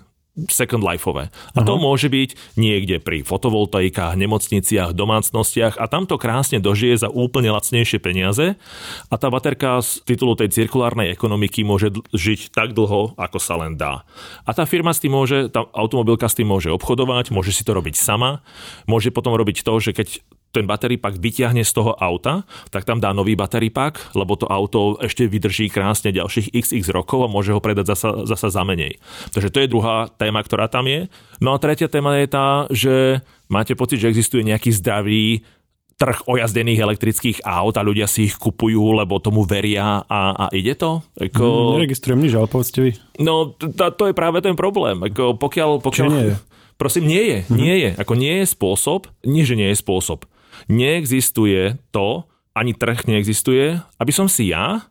[0.52, 1.32] second lifeové.
[1.56, 7.10] A to môže byť niekde pri fotovoltaikách, nemocniciach, domácnostiach a tam to krásne dožije za
[7.10, 8.60] úplne lacnejšie peniaze
[9.08, 13.80] a tá baterka z titulu tej cirkulárnej ekonomiky môže žiť tak dlho, ako sa len
[13.80, 14.04] dá.
[14.43, 17.71] A tá firma s tým môže, tá automobilka s tým môže obchodovať, môže si to
[17.71, 18.43] robiť sama,
[18.91, 20.08] môže potom robiť to, že keď
[20.56, 24.48] ten battery pack vyťahne z toho auta, tak tam dá nový battery pack, lebo to
[24.48, 28.96] auto ešte vydrží krásne ďalších xx rokov a môže ho predať zasa, zasa za menej.
[29.36, 31.12] Takže to je druhá téma, ktorá tam je.
[31.44, 33.20] No a tretia téma je tá, že
[33.52, 35.44] máte pocit, že existuje nejaký zdravý
[35.96, 40.76] trh ojazdených elektrických aut a ľudia si ich kupujú, lebo tomu veria a, a ide
[40.76, 41.00] to?
[41.15, 41.72] Eko...
[41.72, 42.91] Mm, neregistrujem nič, ale povedzte vy.
[43.24, 45.00] No, to, je práve ten problém.
[45.08, 46.08] Eko, pokiaľ, pokiaľ...
[46.12, 46.36] nie je?
[46.76, 47.38] Prosím, nie je.
[47.48, 47.56] Mm-hmm.
[47.63, 47.89] Nie je.
[47.96, 50.28] Ako nie je spôsob, nie, že nie je spôsob
[50.71, 52.25] neexistuje to,
[52.56, 54.88] ani trh neexistuje, aby som si ja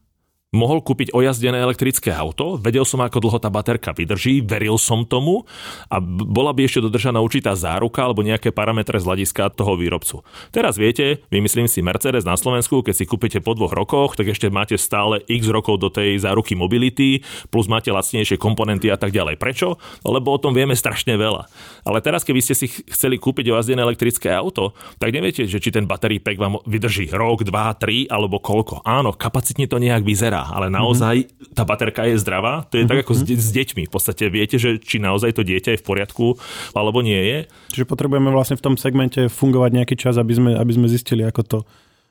[0.55, 5.43] mohol kúpiť ojazdené elektrické auto, vedel som, ako dlho tá baterka vydrží, veril som tomu
[5.91, 10.23] a bola by ešte dodržaná určitá záruka alebo nejaké parametre z hľadiska toho výrobcu.
[10.55, 14.47] Teraz viete, vymyslím si Mercedes na Slovensku, keď si kúpite po dvoch rokoch, tak ešte
[14.47, 19.37] máte stále x rokov do tej záruky mobility, plus máte lacnejšie komponenty a tak ďalej.
[19.43, 19.83] Prečo?
[20.07, 21.51] Lebo o tom vieme strašne veľa.
[21.83, 25.91] Ale teraz, keby ste si chceli kúpiť ojazdené elektrické auto, tak neviete, že či ten
[25.91, 28.87] battery pack vám vydrží rok, dva, tri alebo koľko.
[28.87, 31.55] Áno, kapacitne to nejak vyzerá ale naozaj mm-hmm.
[31.57, 32.67] tá baterka je zdravá.
[32.69, 32.91] To je mm-hmm.
[32.91, 33.41] tak ako s, mhm.
[33.41, 33.83] s deťmi.
[33.89, 36.37] V podstate viete, že či naozaj to dieťa je v poriadku
[36.77, 37.39] alebo nie je.
[37.73, 41.43] Čiže potrebujeme vlastne v tom segmente fungovať nejaký čas, aby sme, aby sme zistili, ako
[41.45, 41.59] to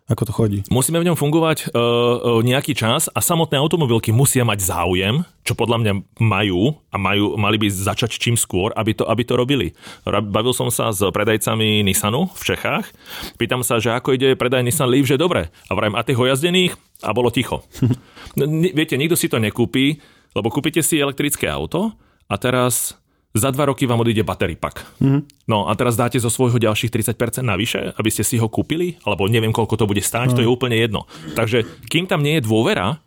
[0.03, 0.59] ako to chodí?
[0.67, 5.79] Musíme v ňom fungovať uh, nejaký čas a samotné automobilky musia mať záujem, čo podľa
[5.79, 9.71] mňa majú a majú, mali by začať čím skôr, aby to, aby to robili.
[10.03, 12.91] Bavil som sa s predajcami Nissanu v Čechách.
[13.39, 15.55] Pýtam sa, že ako ide predaj Nissan Leaf, že dobre.
[15.67, 16.75] A vrajím, a tých hojazdených?
[16.99, 17.63] A bolo ticho.
[18.39, 20.01] No, viete, nikto si to nekúpi,
[20.33, 21.93] lebo kúpite si elektrické auto
[22.25, 22.97] a teraz
[23.33, 24.85] za dva roky vám odíde battery pack.
[25.01, 25.49] Mm-hmm.
[25.49, 29.25] No a teraz dáte zo svojho ďalších 30% navyše, aby ste si ho kúpili, alebo
[29.25, 30.35] neviem, koľko to bude stáť, mm.
[30.37, 31.09] to je úplne jedno.
[31.33, 33.01] Takže kým tam nie je dôvera,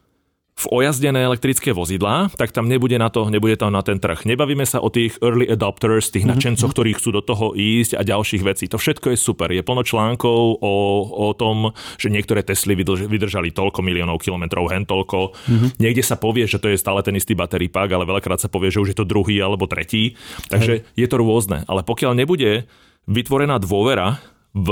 [0.57, 4.25] v ojazdené elektrické vozidlá, tak tam nebude na to, nebude tam na ten trh.
[4.25, 6.33] Nebavíme sa o tých early adopters, tých mm-hmm.
[6.33, 8.65] nadšencoch, ktorí chcú do toho ísť a ďalších vecí.
[8.73, 9.53] To všetko je super.
[9.53, 10.75] Je plno článkov o,
[11.13, 15.37] o tom, že niektoré Tesly vydrž, vydržali toľko miliónov kilometrov, hen toľko.
[15.37, 15.71] Mm-hmm.
[15.77, 18.73] Niekde sa povie, že to je stále ten istý battery pack, ale veľakrát sa povie,
[18.73, 20.17] že už je to druhý alebo tretí.
[20.49, 20.97] Takže Hej.
[20.97, 21.69] je to rôzne.
[21.69, 22.65] Ale pokiaľ nebude
[23.05, 24.25] vytvorená dôvera
[24.57, 24.69] v,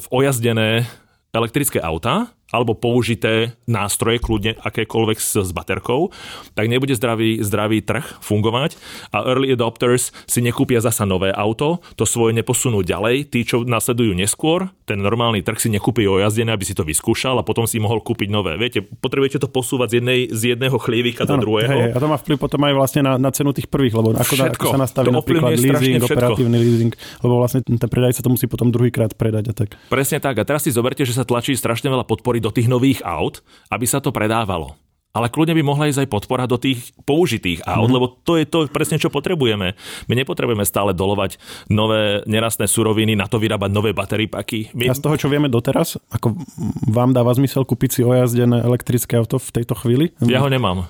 [0.00, 0.88] v ojazdené
[1.36, 6.14] elektrické auta, alebo použité nástroje, kľudne akékoľvek s, s baterkou,
[6.54, 8.78] tak nebude zdravý, zdravý trh fungovať
[9.10, 14.14] a early adopters si nekúpia zasa nové auto, to svoje neposunú ďalej, tí, čo nasledujú
[14.14, 17.98] neskôr, ten normálny trh si nekúpi ojazdené, aby si to vyskúšal a potom si mohol
[17.98, 18.54] kúpiť nové.
[18.54, 21.90] Viete, potrebujete to posúvať z, jednej, z jedného chlievika do druhého.
[21.90, 24.34] Hej, a to má vplyv potom aj vlastne na, na cenu tých prvých, lebo ako,
[24.38, 26.92] všetko, ako sa nastaví napríklad leasing, operatívny leasing,
[27.26, 29.74] lebo vlastne ten predajca to musí potom druhýkrát predať a tak.
[29.90, 30.38] Presne tak.
[30.38, 33.84] A teraz si zoberte, že sa tlačí strašne veľa podpory do tých nových aut, aby
[33.88, 34.76] sa to predávalo
[35.16, 37.94] ale kľudne by mohla ísť aj podpora do tých použitých aut, mm.
[37.96, 39.72] lebo to je to presne, čo potrebujeme.
[40.12, 41.40] My nepotrebujeme stále dolovať
[41.72, 44.76] nové nerastné suroviny, na to vyrábať nové batery paky.
[44.76, 44.92] My...
[44.92, 46.36] A z toho, čo vieme doteraz, ako
[46.84, 50.12] vám dáva zmysel kúpiť si ojazdené elektrické auto v tejto chvíli?
[50.20, 50.84] Ja ho nemám.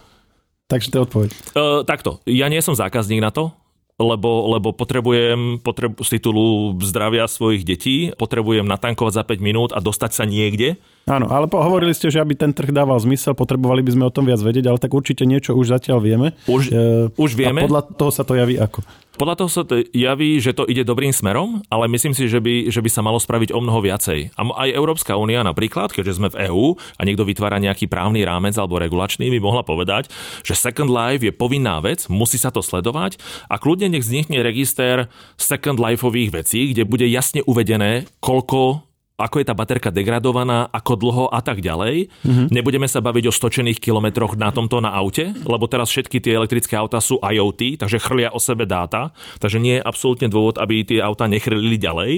[0.67, 1.31] Takže to je odpoveď.
[1.55, 3.55] Uh, takto, ja nie som zákazník na to,
[4.03, 9.79] lebo, lebo potrebujem potrebu, z titulu zdravia svojich detí, potrebujem natankovať za 5 minút a
[9.79, 13.95] dostať sa niekde, Áno, ale hovorili ste, že aby ten trh dával zmysel, potrebovali by
[13.95, 16.35] sme o tom viac vedieť, ale tak určite niečo už zatiaľ vieme.
[16.51, 17.63] Už, e, už vieme.
[17.63, 18.83] A podľa toho sa to javí ako?
[19.15, 22.75] Podľa toho sa to javí, že to ide dobrým smerom, ale myslím si, že by,
[22.75, 24.35] že by sa malo spraviť o mnoho viacej.
[24.35, 28.59] A aj Európska únia napríklad, keďže sme v EÚ a niekto vytvára nejaký právny rámec
[28.59, 30.11] alebo regulačný, by mohla povedať,
[30.43, 35.07] že Second Life je povinná vec, musí sa to sledovať a kľudne nech vznikne register
[35.39, 38.83] Second Lifeových vecí, kde bude jasne uvedené, koľko
[39.17, 42.13] ako je tá baterka degradovaná, ako dlho a tak ďalej.
[42.13, 42.47] Mm-hmm.
[42.53, 46.77] Nebudeme sa baviť o stočených kilometroch na tomto na aute, lebo teraz všetky tie elektrické
[46.77, 51.01] auta sú IoT, takže chrlia o sebe dáta, takže nie je absolútne dôvod, aby tie
[51.01, 52.13] auta nechrlili ďalej.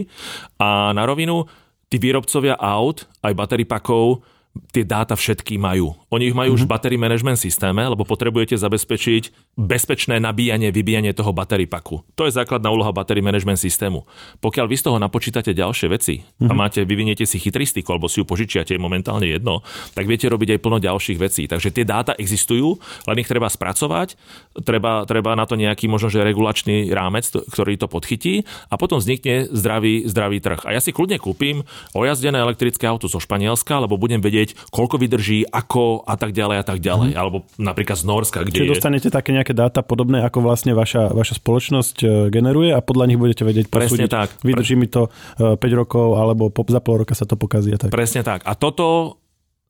[0.58, 1.46] A na rovinu,
[1.86, 4.26] tí výrobcovia aut, aj bateripakov,
[4.72, 5.96] tie dáta všetky majú.
[6.08, 6.56] Oni ich majú mm-hmm.
[6.56, 6.74] už v mhm.
[6.74, 12.00] battery management systéme, lebo potrebujete zabezpečiť bezpečné nabíjanie, vybíjanie toho battery paku.
[12.14, 14.06] To je základná úloha battery management systému.
[14.38, 16.48] Pokiaľ vy z toho napočítate ďalšie veci mm-hmm.
[16.48, 16.58] a mhm.
[16.58, 19.60] máte, vyviniete si chytristiku alebo si ju požičiate, je momentálne jedno,
[19.92, 21.44] tak viete robiť aj plno ďalších vecí.
[21.50, 24.14] Takže tie dáta existujú, len ich treba spracovať,
[24.62, 29.50] treba, treba na to nejaký možno že regulačný rámec, ktorý to podchytí a potom vznikne
[29.52, 30.64] zdravý, zdravý trh.
[30.64, 35.48] A ja si kľudne kúpim ojazdené elektrické auto zo Španielska, lebo budem vedieť, koľko vydrží,
[35.48, 37.14] ako a tak ďalej a tak ďalej.
[37.14, 37.18] Mm.
[37.18, 38.72] Alebo napríklad z Norska, kde Čiže je...
[38.76, 43.18] dostanete také nejaké dáta podobné, ako vlastne vaša, vaša spoločnosť e, generuje a podľa nich
[43.18, 44.06] budete vedieť posúdiť.
[44.06, 44.28] Presne tak.
[44.44, 45.08] Vydrží mi to
[45.38, 47.72] 5 e, rokov alebo za pol roka sa to pokazí.
[47.74, 47.90] Tak.
[47.90, 48.44] Presne tak.
[48.44, 49.18] A toto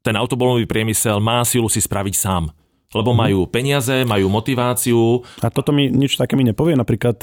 [0.03, 2.51] ten automobilový priemysel má silu si spraviť sám.
[2.89, 3.19] Lebo mm.
[3.21, 5.21] majú peniaze, majú motiváciu.
[5.45, 6.73] A toto mi nič také mi nepovie.
[6.73, 7.21] Napríklad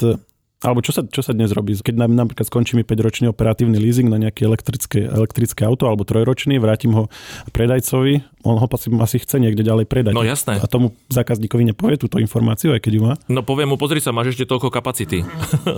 [0.64, 1.76] alebo čo sa, čo sa dnes robí?
[1.76, 6.56] Keď nám napríklad skončí mi 5-ročný operatívny leasing na nejaké elektrické, elektrické auto alebo trojročný,
[6.56, 7.12] vrátim ho
[7.52, 10.16] predajcovi, on ho asi, asi chce niekde ďalej predať.
[10.16, 10.56] No jasné.
[10.56, 13.14] A tomu zákazníkovi nepovie túto informáciu, aj keď ju má?
[13.28, 15.28] No poviem mu, pozri sa, máš ešte toľko kapacity.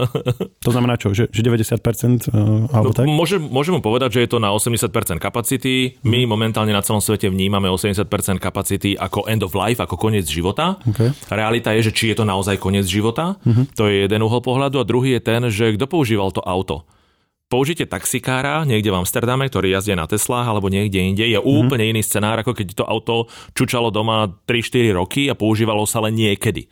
[0.66, 3.04] to znamená čo, že, že 90% uh, alebo no, tak?
[3.10, 5.98] Môžem, môžem mu povedať, že je to na 80% kapacity.
[6.06, 6.30] My hmm.
[6.30, 8.06] momentálne na celom svete vnímame 80%
[8.38, 10.78] kapacity ako end of life, ako koniec života.
[10.86, 11.10] Okay.
[11.34, 13.34] Realita je, že či je to naozaj koniec života.
[13.42, 13.66] Hmm.
[13.74, 16.84] To je jeden uhol pohľadu pohľadu a druhý je ten, že kto používal to auto.
[17.48, 21.58] Použite taxikára niekde v Amsterdame, ktorý jazdí na Teslách alebo niekde inde, je mm-hmm.
[21.64, 26.12] úplne iný scenár, ako keď to auto čučalo doma 3-4 roky a používalo sa len
[26.12, 26.68] niekedy.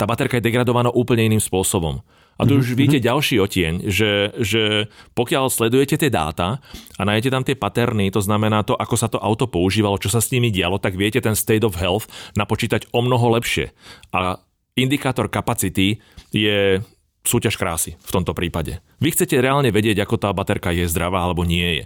[0.00, 2.00] Tá baterka je degradovaná úplne iným spôsobom.
[2.34, 2.64] A tu mm-hmm.
[2.64, 2.78] už mhm.
[2.80, 6.64] vidíte ďalší otieň, že, že pokiaľ sledujete tie dáta
[6.96, 10.24] a nájdete tam tie paterny, to znamená to, ako sa to auto používalo, čo sa
[10.24, 13.76] s nimi dialo, tak viete ten state of health napočítať o mnoho lepšie.
[14.16, 14.40] A
[14.74, 16.02] indikátor kapacity
[16.34, 16.82] je
[17.24, 18.84] súťaž krásy v tomto prípade.
[19.00, 21.84] Vy chcete reálne vedieť, ako tá baterka je zdravá alebo nie je.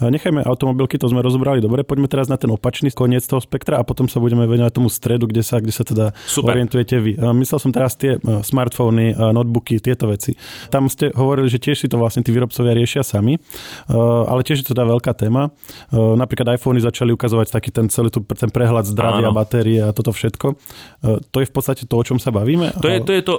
[0.00, 1.84] Nechajme automobilky, to sme rozobrali dobre.
[1.84, 5.28] Poďme teraz na ten opačný koniec toho spektra a potom sa budeme venovať tomu stredu,
[5.28, 6.56] kde sa, kde sa teda Super.
[6.56, 7.20] orientujete vy.
[7.36, 10.32] Myslel som teraz tie e, smartfóny, e, notebooky, tieto veci.
[10.72, 13.40] Tam ste hovorili, že tiež si to vlastne tí výrobcovia riešia sami, e,
[14.24, 15.52] ale tiež je to teda veľká téma.
[15.92, 19.36] Napríklad iPhony začali ukazovať taký ten celý ten prehľad zdravia, Áno.
[19.36, 20.46] batérie a toto všetko.
[21.02, 22.72] To je v podstate to, o čom sa bavíme?
[22.78, 23.34] To je to, je to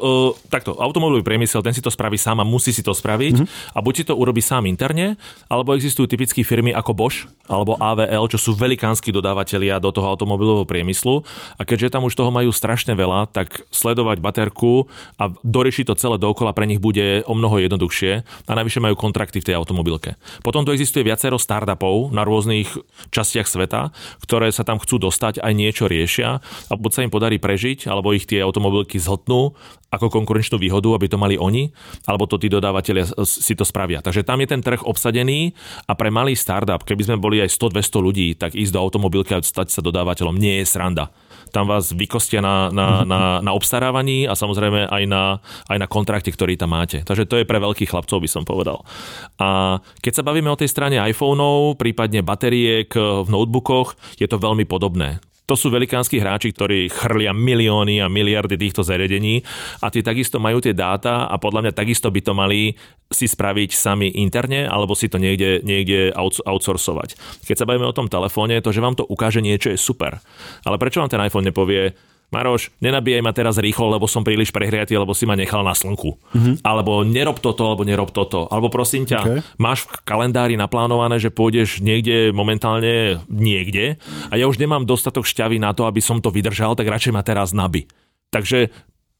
[0.52, 3.76] takto, automobilový priemysel, ten si to spraví sám a musí si to spraviť mm-hmm.
[3.76, 5.16] a buď si to urobí sám interne,
[5.48, 10.64] alebo existujú typickí firmy ako Bosch alebo AVL, čo sú velikánsky dodávateľia do toho automobilového
[10.64, 11.28] priemyslu
[11.60, 14.88] a keďže tam už toho majú strašne veľa, tak sledovať baterku
[15.20, 18.12] a doriešiť to celé dokola pre nich bude o mnoho jednoduchšie
[18.48, 20.16] a najvyššie majú kontrakty v tej automobilke.
[20.42, 22.72] Potom tu existuje viacero startupov na rôznych
[23.12, 23.92] častiach sveta,
[24.24, 28.16] ktoré sa tam chcú dostať, aj niečo riešia a buď sa im podarí prežiť, alebo
[28.16, 29.52] ich tie automobilky zhltnú
[29.92, 31.76] ako konkurenčnú výhodu, aby to mali oni,
[32.08, 34.00] alebo to tí dodávateľia si to spravia.
[34.00, 35.52] Takže tam je ten trh obsadený
[35.84, 39.44] a pre malý startup, keby sme boli aj 100-200 ľudí, tak ísť do automobilky a
[39.44, 41.10] stať sa dodávateľom nie je sranda.
[41.52, 46.32] Tam vás vykostia na, na, na, na obstarávaní a samozrejme aj na, aj na kontrakte,
[46.32, 47.04] ktorý tam máte.
[47.04, 48.88] Takže to je pre veľkých chlapcov, by som povedal.
[49.36, 54.64] A keď sa bavíme o tej strane iPhoneov, prípadne batériek v notebookoch, je to veľmi
[54.64, 55.20] podobné.
[55.52, 59.44] To sú velikánsky hráči, ktorí chrlia milióny a miliardy týchto zariadení
[59.84, 62.80] a tie takisto majú tie dáta a podľa mňa takisto by to mali
[63.12, 66.16] si spraviť sami interne alebo si to niekde, niekde
[66.48, 67.20] outsourcovať.
[67.44, 70.24] Keď sa bavíme o tom telefóne, to, že vám to ukáže niečo je super.
[70.64, 72.00] Ale prečo vám ten iPhone nepovie,
[72.32, 76.16] Maroš, nenabíjaj ma teraz rýchlo, lebo som príliš prehriatý, lebo si ma nechal na slnku.
[76.32, 76.56] Mm-hmm.
[76.64, 78.48] Alebo nerob toto, alebo nerob toto.
[78.48, 79.40] Alebo prosím ťa, okay.
[79.60, 84.00] máš v kalendári naplánované, že pôjdeš niekde momentálne niekde
[84.32, 87.20] a ja už nemám dostatok šťavy na to, aby som to vydržal, tak radšej ma
[87.20, 87.92] teraz nabi.
[88.32, 88.72] Takže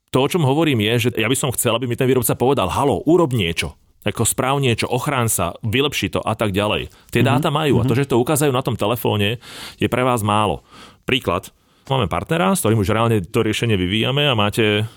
[0.08, 2.72] to, o čom hovorím, je, že ja by som chcel, aby mi ten výrobca povedal,
[2.72, 6.90] halo, urob niečo ako správ niečo, ochrán sa, vylepši to a tak ďalej.
[7.14, 7.38] Tie mm-hmm.
[7.38, 8.00] dáta majú a to, mhm.
[8.02, 9.38] že to ukazajú na tom telefóne,
[9.78, 10.66] je pre vás málo.
[11.06, 11.54] Príklad,
[11.92, 14.88] máme partnera, s ktorým už reálne to riešenie vyvíjame a máte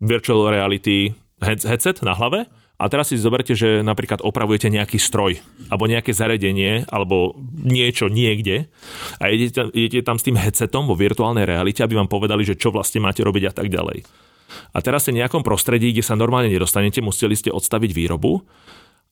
[0.00, 1.12] virtual reality
[1.44, 6.86] headset na hlave A teraz si zoberte, že napríklad opravujete nejaký stroj alebo nejaké zariadenie
[6.86, 8.70] alebo niečo niekde
[9.18, 13.02] a idete, tam s tým headsetom vo virtuálnej realite, aby vám povedali, že čo vlastne
[13.02, 14.06] máte robiť a tak ďalej.
[14.72, 18.46] A teraz ste v nejakom prostredí, kde sa normálne nedostanete, museli ste odstaviť výrobu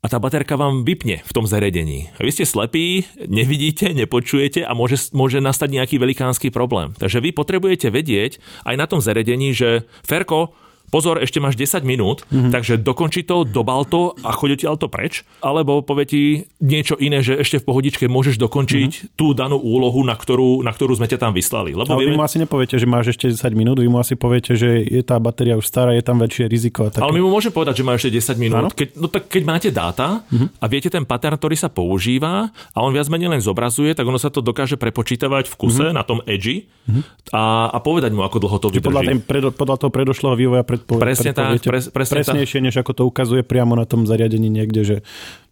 [0.04, 2.12] a tá baterka vám vypne v tom zariadení.
[2.20, 6.94] Vy ste slepí, nevidíte, nepočujete a môže, môže nastať nejaký velikánsky problém.
[7.00, 10.54] Takže vy potrebujete vedieť aj na tom zariadení, že Ferko,
[10.90, 12.52] pozor, ešte máš 10 minút, mm-hmm.
[12.52, 16.22] takže dokonči to, dobal to a chodí to preč, alebo povie ti
[16.58, 19.12] niečo iné, že ešte v pohodičke môžeš dokončiť mm-hmm.
[19.18, 21.76] tú danú úlohu, na ktorú, na ktorú sme ťa tam vyslali.
[21.76, 22.16] Lebo Ale vieme...
[22.16, 25.02] vy mu asi nepoviete, že máš ešte 10 minút, vy mu asi poviete, že je
[25.04, 26.88] tá batéria už stará, je tam väčšie riziko.
[26.88, 27.02] A také.
[27.04, 28.72] Ale my mu môžeme povedať, že má ešte 10 minút.
[28.72, 30.48] Keď, no tak keď máte dáta mm-hmm.
[30.62, 34.16] a viete ten pattern, ktorý sa používa a on viac menej len zobrazuje, tak ono
[34.16, 35.96] sa to dokáže prepočítavať v kuse mm-hmm.
[35.96, 37.32] na tom edži mm-hmm.
[37.34, 38.86] a, a povedať mu, ako dlho to vydrží.
[38.86, 43.02] Podľa, predo, podľa toho predošlého vývoja predpo, Presne tak, pres, presne presnejšie, než ako to
[43.08, 44.96] ukazuje priamo na tom zariadení niekde, že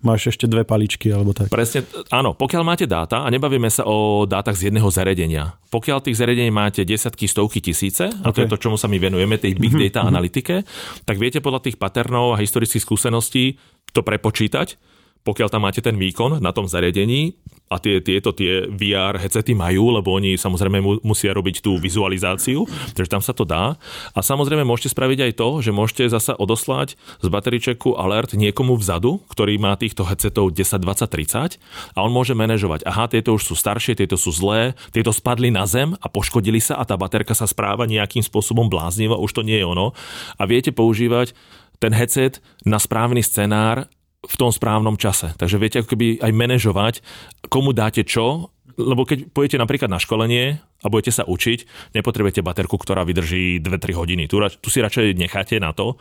[0.04, 1.48] máš ešte dve paličky alebo tak.
[1.48, 6.20] Presne, áno, pokiaľ máte dáta, a nebavíme sa o dátach z jedného zariadenia, pokiaľ tých
[6.20, 8.24] zariadení máte desiatky, stovky, tisíce, okay.
[8.24, 10.12] a to je to, čomu sa my venujeme, tej big mhm, data mm-hmm.
[10.12, 10.54] analytike,
[11.08, 13.56] tak viete podľa tých paternov a historických skúseností
[13.96, 14.93] to prepočítať
[15.24, 17.32] pokiaľ tam máte ten výkon na tom zariadení
[17.72, 22.68] a tie, tieto tie VR headsety majú, lebo oni samozrejme mu, musia robiť tú vizualizáciu,
[22.92, 23.80] takže tam sa to dá.
[24.12, 29.24] A samozrejme môžete spraviť aj to, že môžete zasa odoslať z bateričeku alert niekomu vzadu,
[29.32, 32.84] ktorý má týchto headsetov 10, 20, 30 a on môže manažovať.
[32.84, 36.76] Aha, tieto už sú staršie, tieto sú zlé, tieto spadli na zem a poškodili sa
[36.76, 39.96] a tá baterka sa správa nejakým spôsobom bláznivo, už to nie je ono.
[40.36, 41.32] A viete používať
[41.80, 43.88] ten headset na správny scenár
[44.24, 45.36] v tom správnom čase.
[45.36, 46.94] Takže viete ako keby aj manažovať,
[47.52, 52.74] komu dáte čo, lebo keď pôjdete napríklad na školenie a budete sa učiť, nepotrebujete baterku,
[52.74, 54.22] ktorá vydrží 2-3 hodiny.
[54.26, 55.94] Tu, tu si radšej necháte na to,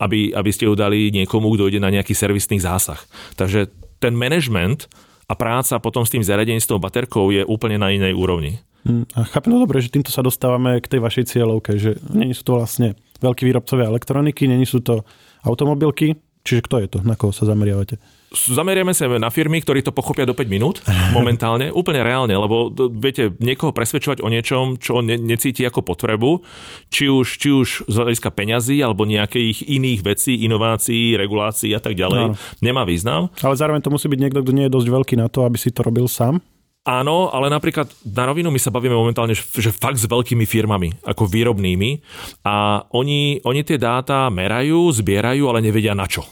[0.00, 2.98] aby, aby ste ju dali niekomu, kto ide na nejaký servisný zásah.
[3.36, 3.68] Takže
[4.00, 4.88] ten management
[5.28, 8.60] a práca potom s tým zariadením, s tou baterkou je úplne na inej úrovni.
[8.84, 12.36] Hm, a chápem to dobre, že týmto sa dostávame k tej vašej cieľovke, že nie
[12.36, 15.08] sú to vlastne veľkí výrobcovia elektroniky, nie sú to
[15.44, 16.98] automobilky, Čiže kto je to?
[17.00, 17.96] Na koho sa zameriavate?
[18.34, 20.84] Zameriame sa na firmy, ktorí to pochopia do 5 minút
[21.16, 26.44] momentálne, úplne reálne, lebo viete, niekoho presvedčovať o niečom, čo ne, necíti ako potrebu,
[26.92, 31.96] či už, či už z hľadiska peňazí alebo nejakých iných vecí, inovácií, regulácií a tak
[31.96, 32.36] ďalej, no.
[32.60, 33.32] nemá význam.
[33.40, 35.72] Ale zároveň to musí byť niekto, kto nie je dosť veľký na to, aby si
[35.72, 36.44] to robil sám.
[36.84, 41.24] Áno, ale napríklad na rovinu my sa bavíme momentálne, že fakt s veľkými firmami, ako
[41.24, 42.04] výrobnými
[42.44, 46.28] a oni, oni tie dáta merajú, zbierajú, ale nevedia na čo.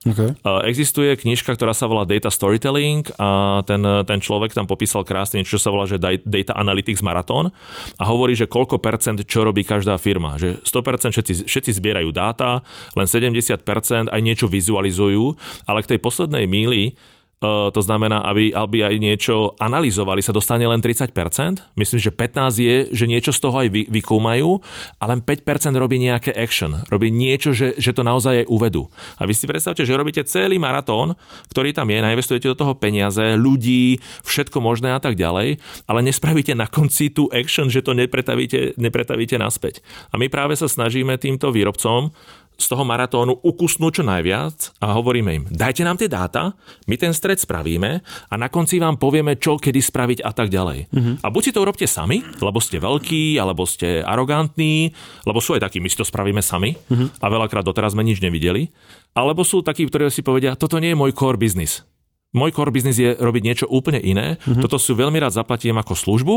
[0.00, 0.32] Okay.
[0.64, 5.60] Existuje knižka, ktorá sa volá Data Storytelling a ten, ten človek tam popísal krásne niečo,
[5.60, 7.52] čo sa volá, že Data Analytics Marathon
[8.00, 10.40] a hovorí, že koľko percent čo robí každá firma.
[10.40, 12.64] Že 100% všetci, všetci zbierajú dáta,
[12.96, 13.60] len 70%
[14.08, 15.36] aj niečo vizualizujú,
[15.68, 16.96] ale k tej poslednej míli
[17.40, 21.72] to znamená, aby, aby aj niečo analyzovali, sa dostane len 30%.
[21.72, 24.60] Myslím, že 15% je, že niečo z toho aj vy, vykúmajú
[25.00, 26.84] a len 5% robí nejaké action.
[26.92, 28.92] Robí niečo, že, že to naozaj aj uvedú.
[29.16, 31.16] A vy si predstavte, že robíte celý maratón,
[31.48, 35.56] ktorý tam je, nainvestujete do toho peniaze, ľudí, všetko možné a tak ďalej,
[35.88, 39.80] ale nespravíte na konci tú action, že to nepretavíte, nepretavíte naspäť.
[40.12, 42.12] A my práve sa snažíme týmto výrobcom
[42.60, 46.52] z toho maratónu ukusnúť čo najviac a hovoríme im, dajte nám tie dáta,
[46.84, 50.92] my ten stred spravíme a na konci vám povieme, čo kedy spraviť a tak ďalej.
[50.92, 51.16] Uh-huh.
[51.24, 54.92] A buď si to urobte sami, lebo ste veľkí, alebo ste arogantní,
[55.24, 57.08] lebo sú aj takí, my si to spravíme sami uh-huh.
[57.24, 58.68] a veľakrát doteraz sme nič nevideli,
[59.16, 61.88] alebo sú takí, ktorí si povedia, toto nie je môj core business
[62.30, 64.38] môj core business je robiť niečo úplne iné.
[64.38, 64.62] Mm-hmm.
[64.62, 66.34] Toto si veľmi rád zaplatím ako službu.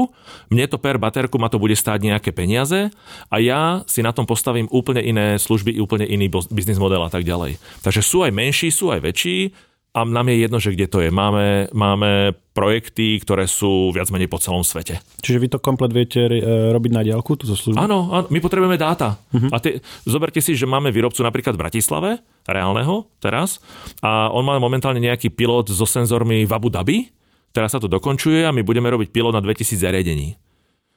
[0.50, 2.90] Mne to per baterku ma to bude stáť nejaké peniaze
[3.30, 7.26] a ja si na tom postavím úplne iné služby, úplne iný biznis model a tak
[7.26, 7.62] ďalej.
[7.86, 9.54] Takže sú aj menší, sú aj väčší
[9.94, 11.14] a nám je jedno, že kde to je.
[11.14, 14.98] Máme, máme projekty, ktoré sú viac menej po celom svete.
[15.22, 16.42] Čiže vy to komplet viete e,
[16.74, 17.78] robiť na diálku, túto službu?
[17.78, 19.22] Áno, áno, my potrebujeme dáta.
[19.30, 19.54] Uh-huh.
[19.54, 22.10] A tie, zoberte si, že máme výrobcu napríklad v Bratislave,
[22.50, 23.62] reálneho teraz,
[24.02, 27.14] a on má momentálne nejaký pilot so senzormi v Abu Dhabi,
[27.54, 30.42] teraz sa to dokončuje a my budeme robiť pilot na 2000 zariadení.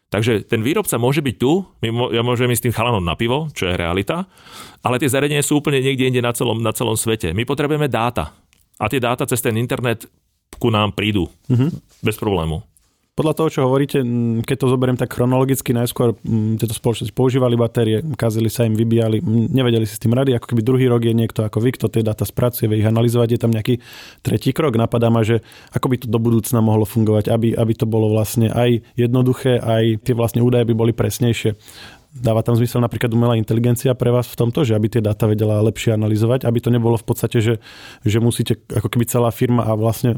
[0.09, 3.53] Takže ten výrobca môže byť tu, my, ja môžem ísť s tým chalanom na pivo,
[3.53, 4.25] čo je realita,
[4.81, 7.35] ale tie zariadenia sú úplne niekde inde na celom, na celom svete.
[7.35, 8.46] My potrebujeme dáta
[8.77, 10.05] a tie dáta cez ten internet
[10.57, 11.29] ku nám prídu.
[11.49, 11.71] Mm-hmm.
[12.05, 12.65] Bez problému.
[13.17, 14.05] Podľa toho, čo hovoríte,
[14.45, 16.21] keď to zoberiem tak chronologicky, najskôr
[16.61, 19.25] tieto spoločnosti používali batérie, kazili sa im, vybíjali,
[19.57, 22.05] nevedeli si s tým rady, ako keby druhý rok je niekto ako vy, kto tie
[22.05, 23.81] dáta spracuje, vie ich analyzovať, je tam nejaký
[24.21, 24.77] tretí krok.
[24.77, 25.41] Napadá ma, že
[25.73, 30.05] ako by to do budúcna mohlo fungovať, aby, aby to bolo vlastne aj jednoduché, aj
[30.05, 31.57] tie vlastne údaje by boli presnejšie
[32.17, 35.61] Dáva tam zmysel napríklad umelá inteligencia pre vás v tomto, že aby tie dáta vedela
[35.61, 37.55] lepšie analyzovať, aby to nebolo v podstate, že,
[38.03, 40.17] že musíte ako keby celá firma a vlastne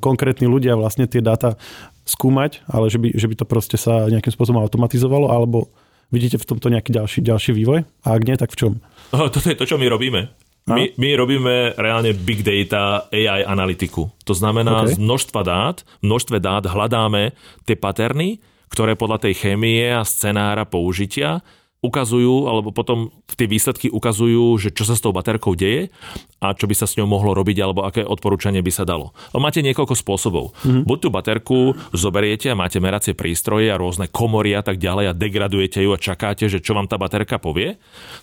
[0.00, 1.60] konkrétni ľudia vlastne tie dáta
[2.08, 5.68] skúmať, ale že by, že by to proste sa nejakým spôsobom automatizovalo, alebo
[6.08, 7.84] vidíte v tomto nejaký ďalší, ďalší vývoj?
[8.04, 8.72] A ak nie, tak v čom?
[9.12, 10.44] Toto je to, čo my robíme.
[10.64, 14.08] My, my robíme reálne big data AI analytiku.
[14.24, 14.96] To znamená, okay.
[14.96, 17.36] z množstva dát, množstve dát hľadáme
[17.68, 18.40] tie paterny,
[18.72, 21.44] ktoré podľa tej chémie a scenára použitia
[21.84, 25.92] ukazujú, alebo potom tie výsledky ukazujú, že čo sa s tou baterkou deje
[26.40, 29.12] a čo by sa s ňou mohlo robiť, alebo aké odporúčanie by sa dalo.
[29.36, 30.56] Máte niekoľko spôsobov.
[30.64, 30.82] Mm-hmm.
[30.88, 31.58] Buď tú baterku
[31.92, 36.00] zoberiete a máte meracie prístroje a rôzne komory a tak ďalej a degradujete ju a
[36.00, 37.76] čakáte, že čo vám tá baterka povie,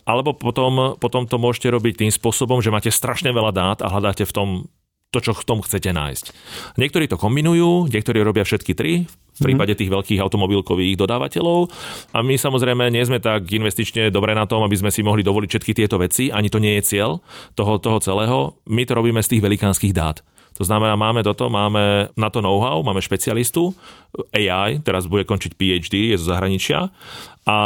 [0.10, 4.26] alebo potom, potom to môžete robiť tým spôsobom, že máte strašne veľa dát a hľadáte
[4.26, 4.50] v tom
[5.12, 6.26] to, čo v tom chcete nájsť.
[6.80, 11.68] Niektorí to kombinujú, niektorí robia všetky tri, v prípade tých veľkých automobilkových dodávateľov.
[12.14, 15.50] A my samozrejme nie sme tak investične dobre na tom, aby sme si mohli dovoliť
[15.50, 17.20] všetky tieto veci, ani to nie je cieľ
[17.58, 18.56] toho, toho celého.
[18.70, 20.22] My to robíme z tých velikánskych dát.
[20.60, 23.72] To znamená, máme toto, máme na to know-how, máme špecialistu,
[24.36, 26.92] AI, teraz bude končiť PhD, je z zahraničia
[27.48, 27.58] a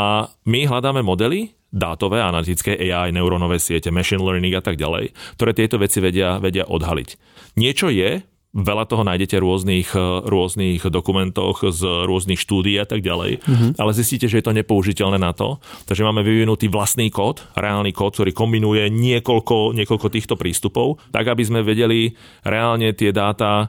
[0.45, 5.75] my hľadáme modely, dátové, analytické AI, neurónové siete, machine learning a tak ďalej, ktoré tieto
[5.75, 7.09] veci vedia, vedia odhaliť.
[7.59, 8.23] Niečo je,
[8.55, 9.89] Veľa toho nájdete v rôznych,
[10.23, 13.71] rôznych dokumentoch z rôznych štúdií a tak ďalej, mm-hmm.
[13.75, 15.59] ale zistíte, že je to nepoužiteľné na to.
[15.83, 21.43] Takže máme vyvinutý vlastný kód, reálny kód, ktorý kombinuje niekoľko, niekoľko týchto prístupov, tak aby
[21.43, 22.15] sme vedeli
[22.47, 23.67] reálne tie dáta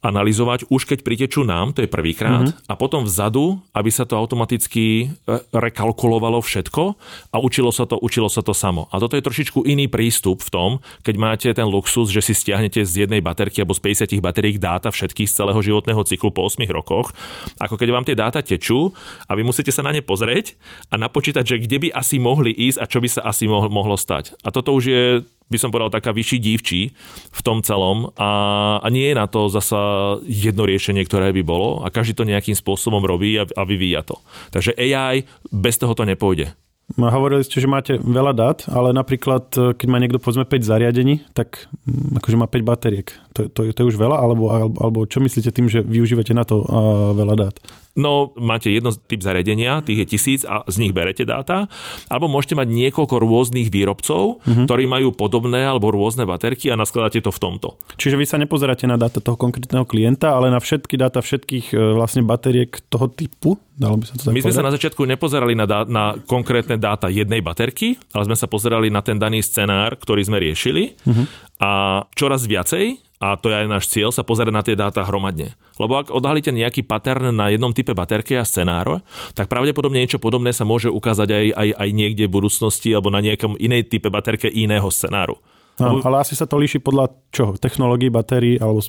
[0.00, 2.72] analyzovať už keď pritečú nám, to je prvýkrát, mm-hmm.
[2.72, 5.06] a potom vzadu, aby sa to automaticky e,
[5.52, 6.82] rekalkulovalo všetko
[7.30, 8.88] a učilo sa to, učilo sa to samo.
[8.88, 10.70] A toto je trošičku iný prístup v tom,
[11.04, 14.88] keď máte ten luxus, že si stiahnete z jednej baterky alebo z 50 batérií dáta
[14.88, 17.12] všetkých z celého životného cyklu po 8 rokoch,
[17.60, 18.96] ako keď vám tie dáta tečú
[19.28, 20.56] a vy musíte sa na ne pozrieť
[20.88, 24.32] a napočítať, že kde by asi mohli ísť a čo by sa asi mohlo stať.
[24.40, 25.04] A toto už je
[25.50, 26.94] by som povedal, taká vyšší dívčí
[27.34, 29.89] v tom celom a, a nie je na to zasa
[30.26, 34.18] jedno riešenie, ktoré by bolo a každý to nejakým spôsobom robí a, a vyvíja to.
[34.50, 36.52] Takže AI bez toho to nepôjde.
[36.98, 41.22] Hovorili ste, že máte veľa dát, ale napríklad, e, keď má niekto povedzme 5 zariadení,
[41.38, 43.14] tak mm, akože má 5 batériek.
[43.38, 44.18] To, to, to je už veľa?
[44.18, 47.54] Alebo, alebo čo myslíte tým, že využívate na to uh, veľa dát?
[47.98, 51.66] No, máte jedno typ zariadenia, tých je tisíc a z nich berete dáta,
[52.06, 54.64] alebo môžete mať niekoľko rôznych výrobcov, uh-huh.
[54.70, 57.68] ktorí majú podobné alebo rôzne baterky a naskladáte to v tomto.
[57.98, 61.98] Čiže vy sa nepozeráte na dáta toho konkrétneho klienta, ale na všetky dáta všetkých e,
[61.98, 63.58] vlastne batériek toho typu?
[63.74, 66.78] Dalo by sa to tak My sme sa na začiatku nepozerali na, dá, na konkrétne
[66.78, 71.26] dáta jednej baterky, ale sme sa pozerali na ten daný scenár, ktorý sme riešili uh-huh.
[71.58, 71.70] a
[72.14, 75.52] čoraz viacej a to je aj náš cieľ, sa pozerať na tie dáta hromadne.
[75.76, 79.04] Lebo ak odhalíte nejaký pattern na jednom type baterky a scenár,
[79.36, 83.20] tak pravdepodobne niečo podobné sa môže ukázať aj, aj, aj niekde v budúcnosti alebo na
[83.20, 85.36] nejakom inej type baterke iného scenáru.
[85.76, 87.56] No, ale asi sa to líši podľa čoho?
[87.60, 88.80] Technológií, batérií alebo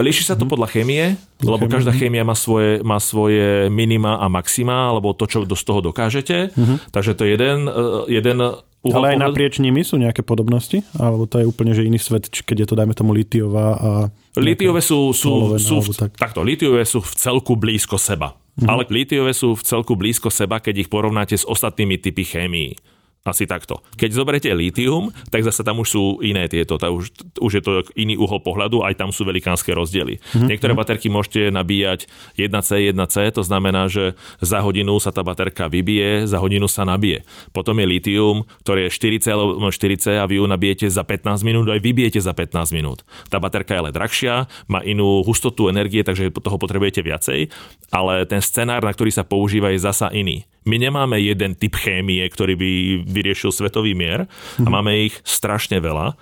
[0.00, 0.52] Líši sa to mhm.
[0.56, 1.98] podľa chémie, lebo každá mhm.
[2.00, 6.48] chémia má svoje, má svoje minima a maxima, alebo to, čo z toho dokážete.
[6.56, 6.80] Uh-huh.
[6.96, 7.72] Takže to je jeden, e,
[8.08, 8.40] jeden
[8.82, 9.26] Uhol Ale aj pohľad...
[9.30, 10.82] naprieč nimi sú nejaké podobnosti?
[10.98, 13.90] Alebo to je úplne že iný svet, keď je to, dajme tomu, litiová a...
[14.34, 16.18] Litiové sú, sú, sú v, tak.
[16.18, 18.34] takto, litiové sú v celku blízko seba.
[18.34, 18.68] Mm-hmm.
[18.68, 22.74] Ale litiové sú v celku blízko seba, keď ich porovnáte s ostatnými typy chémií.
[23.22, 23.86] Asi takto.
[23.94, 27.86] Keď zoberiete litium, tak zase tam už sú iné tieto, tá už, už je to
[27.94, 30.18] iný uhol pohľadu, aj tam sú velikánske rozdiely.
[30.18, 30.50] Mm-hmm.
[30.50, 36.26] Niektoré baterky môžete nabíjať 1C, 1C, to znamená, že za hodinu sa tá baterka vybije,
[36.26, 37.22] za hodinu sa nabije.
[37.54, 41.70] Potom je litium, ktoré je 4C alebo 4C a vy ju nabijete za 15 minút,
[41.70, 43.06] aj vybijete za 15 minút.
[43.30, 47.54] Tá baterka je ale drahšia, má inú hustotu energie, takže toho potrebujete viacej,
[47.94, 50.42] ale ten scenár, na ktorý sa používa, je zasa iný.
[50.62, 52.70] My nemáme jeden typ chémie, ktorý by
[53.06, 54.72] vyriešil svetový mier a mhm.
[54.72, 56.14] máme ich strašne veľa.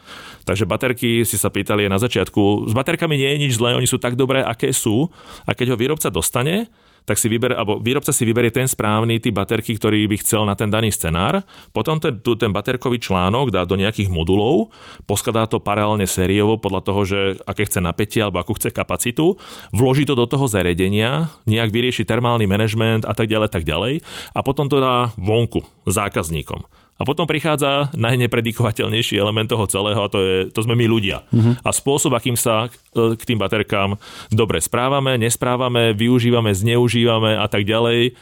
[0.49, 4.01] Takže baterky, si sa pýtali na začiatku, s baterkami nie je nič zlé, oni sú
[4.01, 5.13] tak dobré, aké sú
[5.45, 6.73] a keď ho výrobca dostane,
[7.05, 10.55] tak si vyber, alebo výrobca si vyberie ten správny typ baterky, ktorý by chcel na
[10.55, 11.43] ten daný scenár.
[11.71, 14.73] Potom ten, ten baterkový článok dá do nejakých modulov,
[15.05, 19.37] poskladá to paralelne sériovo podľa toho, že aké chce napätie alebo akú chce kapacitu,
[19.71, 24.01] vloží to do toho zariadenia, nejak vyrieši termálny manažment a tak ďalej, tak ďalej
[24.35, 26.65] a potom to dá vonku zákazníkom.
[27.01, 31.25] A potom prichádza najnepredikovateľnejší element toho celého a to, je, to sme my ľudia.
[31.33, 31.57] Uh-huh.
[31.65, 33.97] A spôsob, akým sa e, k tým baterkám
[34.29, 38.13] dobre správame, nesprávame, využívame, zneužívame a tak ďalej,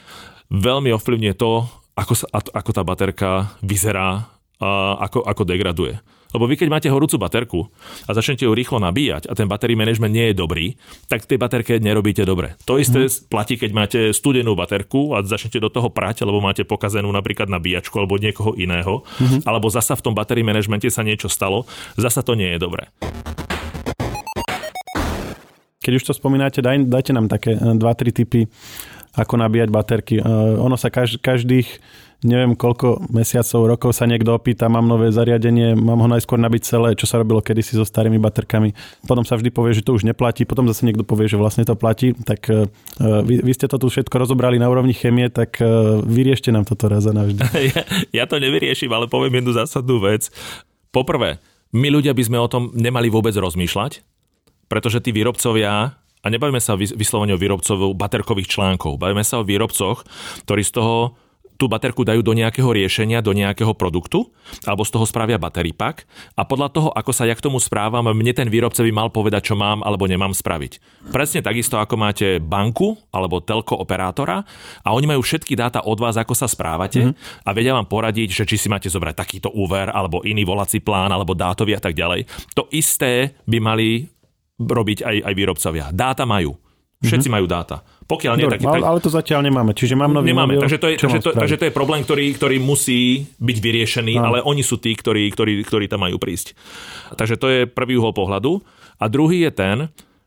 [0.55, 1.67] veľmi ovplyvňuje to,
[1.99, 3.31] ako, sa, ako tá baterka
[3.67, 4.31] vyzerá
[4.63, 4.71] a
[5.11, 5.99] ako, ako degraduje.
[6.35, 7.61] Lebo vy keď máte horúcu baterku
[8.05, 10.67] a začnete ju rýchlo nabíjať a ten battery management nie je dobrý,
[11.09, 12.57] tak tej baterke nerobíte dobre.
[12.69, 13.33] To isté mm.
[13.33, 17.97] platí, keď máte studenú baterku a začnete do toho prať, alebo máte pokazenú napríklad nabíjačku
[17.97, 19.49] alebo niekoho iného, mm-hmm.
[19.49, 21.65] alebo zasa v tom battery managemente sa niečo stalo,
[21.97, 22.93] zasa to nie je dobré.
[25.79, 28.41] Keď už to spomínate, daj, dajte nám také 2-3 eh, typy,
[29.17, 30.15] ako nabíjať baterky.
[30.21, 31.81] Uh, ono sa kaž, každých
[32.27, 36.89] neviem koľko mesiacov, rokov sa niekto opýta, mám nové zariadenie, mám ho najskôr nabiť celé,
[36.99, 38.75] čo sa robilo kedysi so starými baterkami.
[39.07, 41.79] Potom sa vždy povie, že to už neplatí, potom zase niekto povie, že vlastne to
[41.79, 42.19] platí.
[42.19, 42.67] Tak uh,
[43.23, 46.91] vy, vy ste to tu všetko rozobrali na úrovni chemie, tak uh, vyriešte nám toto
[46.91, 47.39] raz a navždy.
[47.71, 50.27] ja, ja to nevyriešim, ale poviem jednu zásadnú vec.
[50.91, 51.39] Poprvé,
[51.71, 54.03] my ľudia by sme o tom nemali vôbec rozmýšľať,
[54.67, 60.03] pretože tí výrobcovia a nebavíme sa vyslovene o výrobcov baterkových článkov, bavíme sa o výrobcoch,
[60.43, 61.15] ktorí z toho
[61.59, 64.31] tú baterku dajú do nejakého riešenia, do nejakého produktu,
[64.63, 66.07] alebo z toho spravia battery pack
[66.39, 69.51] a podľa toho, ako sa ja k tomu správam, mne ten výrobca by mal povedať,
[69.51, 71.03] čo mám alebo nemám spraviť.
[71.11, 74.47] Presne takisto, ako máte banku alebo telko operátora
[74.87, 77.43] a oni majú všetky dáta od vás, ako sa správate mm-hmm.
[77.43, 81.11] a vedia vám poradiť, že či si máte zobrať takýto úver alebo iný volací plán
[81.11, 82.31] alebo dátový a tak ďalej.
[82.55, 84.07] To isté by mali
[84.63, 85.87] robiť aj, aj výrobcovia.
[85.91, 86.55] Dáta majú.
[86.99, 87.35] Všetci mm-hmm.
[87.35, 87.77] majú dáta.
[88.09, 89.77] Pokiaľ nie, Dobre, tak, tak, ale to zatiaľ nemáme.
[89.77, 92.33] Čiže mám nový Nemáme, mobil, takže, to je, takže, to, takže to je problém, ktorý,
[92.41, 94.25] ktorý musí byť vyriešený, no.
[94.33, 96.57] ale oni sú tí, ktorí, ktorí, ktorí tam majú prísť.
[97.13, 98.65] Takže to je prvý uhol pohľadu.
[98.97, 99.77] A druhý je ten,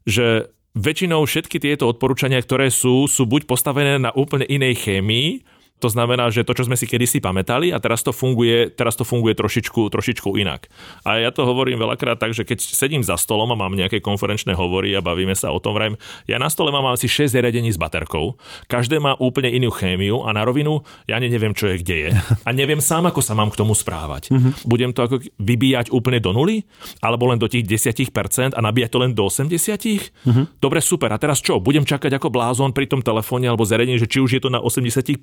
[0.06, 5.42] že väčšinou všetky tieto odporúčania, ktoré sú, sú buď postavené na úplne inej chémii,
[5.82, 9.02] to znamená, že to, čo sme si kedysi pamätali a teraz to funguje, teraz to
[9.02, 10.70] funguje trošičku, trošičku inak.
[11.02, 14.54] A ja to hovorím veľakrát tak, že keď sedím za stolom a mám nejaké konferenčné
[14.54, 15.98] hovory a bavíme sa o tom, vrajím,
[16.30, 18.38] ja na stole mám asi 6 zariadení s baterkou,
[18.70, 22.10] každé má úplne inú chémiu a na rovinu ja neviem, čo je kde je.
[22.46, 24.30] A neviem sám, ako sa mám k tomu správať.
[24.30, 24.52] Mm-hmm.
[24.68, 26.68] Budem to ako vybíjať úplne do nuly?
[27.00, 30.12] Alebo len do tých 10% a nabíjať to len do 80%?
[30.28, 30.46] Mm-hmm.
[30.60, 31.10] Dobre, super.
[31.10, 31.58] A teraz čo?
[31.58, 34.60] Budem čakať ako blázon pri tom telefóne alebo zariadení, že či už je to na
[34.60, 35.18] 80%?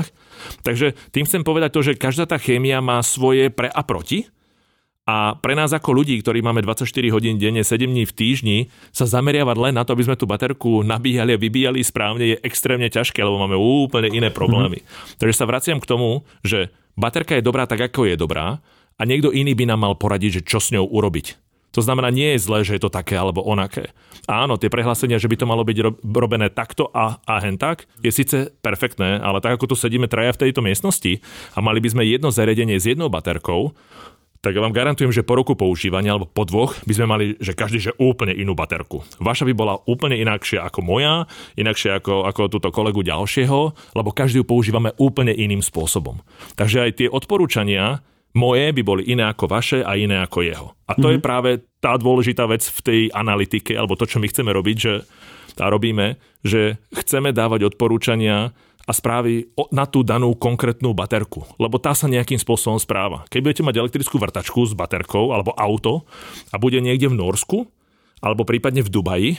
[0.00, 0.08] Ženách.
[0.64, 4.26] Takže tým chcem povedať to, že každá tá chémia má svoje pre a proti.
[5.10, 8.58] A pre nás ako ľudí, ktorí máme 24 hodín denne, 7 dní v týždni,
[8.94, 12.86] sa zameriavať len na to, aby sme tú baterku nabíjali a vybíjali správne, je extrémne
[12.86, 14.78] ťažké, lebo máme úplne iné problémy.
[14.78, 15.18] Mm-hmm.
[15.18, 18.62] Takže sa vraciam k tomu, že baterka je dobrá tak, ako je dobrá
[18.94, 21.49] a niekto iný by nám mal poradiť, že čo s ňou urobiť.
[21.70, 23.94] To znamená, nie je zlé, že je to také alebo onaké.
[24.26, 28.10] Áno, tie prehlásenia, že by to malo byť robené takto a, a hen tak, je
[28.10, 31.22] síce perfektné, ale tak ako tu sedíme traja v tejto miestnosti
[31.54, 33.74] a mali by sme jedno zariadenie s jednou baterkou,
[34.40, 37.52] tak ja vám garantujem, že po roku používania alebo po dvoch by sme mali, že
[37.52, 39.04] každý že úplne inú baterku.
[39.20, 41.28] Vaša by bola úplne inakšia ako moja,
[41.60, 43.60] inakšia ako, ako túto kolegu ďalšieho,
[43.92, 46.24] lebo každý ju používame úplne iným spôsobom.
[46.56, 48.00] Takže aj tie odporúčania
[48.36, 50.66] moje by boli iné ako vaše a iné ako jeho.
[50.86, 51.12] A to mm-hmm.
[51.14, 51.26] je mhm.
[51.26, 51.50] práve
[51.80, 54.94] tá dôležitá vec v tej analytike, alebo to, čo my chceme robiť, že
[55.60, 58.56] a robíme, že chceme dávať odporúčania
[58.88, 63.28] a správy na tú danú konkrétnu baterku, lebo tá sa nejakým spôsobom správa.
[63.28, 66.08] Keď budete mať elektrickú vrtačku s baterkou alebo auto
[66.50, 67.68] a bude niekde v Norsku
[68.24, 69.30] alebo prípadne v Dubaji,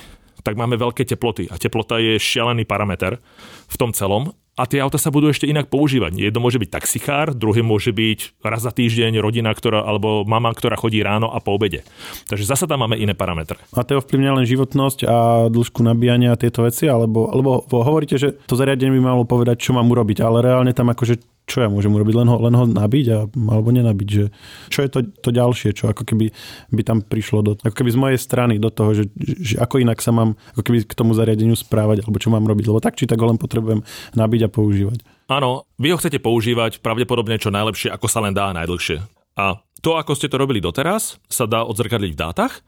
[0.41, 3.21] tak máme veľké teploty a teplota je šialený parameter
[3.67, 6.21] v tom celom a tie auta sa budú ešte inak používať.
[6.21, 10.77] Jedno môže byť taxichár, druhý môže byť raz za týždeň rodina, ktorá, alebo mama, ktorá
[10.77, 11.81] chodí ráno a po obede.
[12.29, 13.57] Takže zasa tam máme iné parametre.
[13.73, 15.17] A to ovplyvňuje len životnosť a
[15.49, 19.73] dĺžku nabíjania a tieto veci, alebo, alebo hovoríte, že to zariadenie by malo povedať, čo
[19.73, 23.05] mám urobiť, ale reálne tam akože čo ja môžem urobiť, len ho, len ho nabiť
[23.11, 24.25] a, alebo nenabiť, že
[24.71, 26.31] čo je to, to ďalšie, čo ako keby
[26.71, 29.99] by tam prišlo do, ako keby z mojej strany do toho, že, že ako inak
[29.99, 33.03] sa mám ako keby k tomu zariadeniu správať, alebo čo mám robiť, lebo tak či
[33.03, 33.83] tak ho len potrebujem
[34.15, 35.03] nabiť a používať.
[35.27, 39.03] Áno, vy ho chcete používať pravdepodobne čo najlepšie, ako sa len dá najdlhšie.
[39.35, 42.63] A to, ako ste to robili doteraz, sa dá odzrkadliť v dátach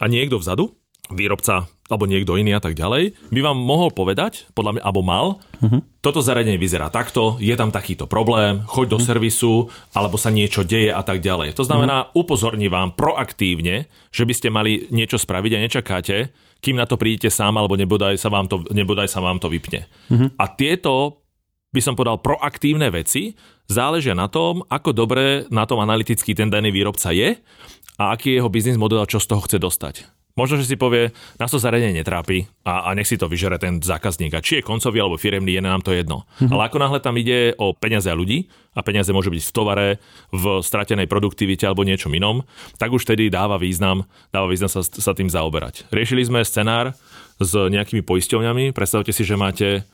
[0.00, 0.72] a niekto vzadu
[1.10, 5.26] výrobca alebo niekto iný a tak ďalej, by vám mohol povedať, podľa mňa, alebo mal,
[5.60, 5.84] uh-huh.
[6.00, 8.94] toto zariadenie vyzerá takto, je tam takýto problém, choď uh-huh.
[8.96, 9.06] do mhm.
[9.06, 9.52] servisu,
[9.92, 11.52] alebo sa niečo deje a tak ďalej.
[11.60, 12.24] To znamená, uh-huh.
[12.24, 16.16] upozorní vám proaktívne, že by ste mali niečo spraviť a nečakáte,
[16.64, 19.84] kým na to prídete sám, alebo nebodaj sa vám to, nebodaj sa vám to vypne.
[20.08, 20.32] Uh-huh.
[20.40, 21.22] A tieto
[21.72, 23.32] by som povedal, proaktívne veci
[23.66, 27.40] záležia na tom, ako dobre na tom analytický ten daný výrobca je
[27.96, 29.94] a aký je jeho biznis model a čo z toho chce dostať.
[30.32, 33.84] Možno, že si povie, nás to zariadenie netrápi a, a nech si to vyžere ten
[33.84, 34.32] zákazník.
[34.32, 36.24] A či je koncový alebo firemný, je nám to jedno.
[36.24, 36.52] Mm-hmm.
[36.52, 39.88] Ale ako náhle tam ide o peniaze a ľudí, a peniaze môže byť v tovare,
[40.32, 42.48] v stratenej produktivite alebo niečom inom,
[42.80, 45.84] tak už tedy dáva význam, dáva význam sa, sa tým zaoberať.
[45.92, 46.96] Riešili sme scenár
[47.36, 48.72] s nejakými poisťovňami.
[48.72, 49.84] Predstavte si, že máte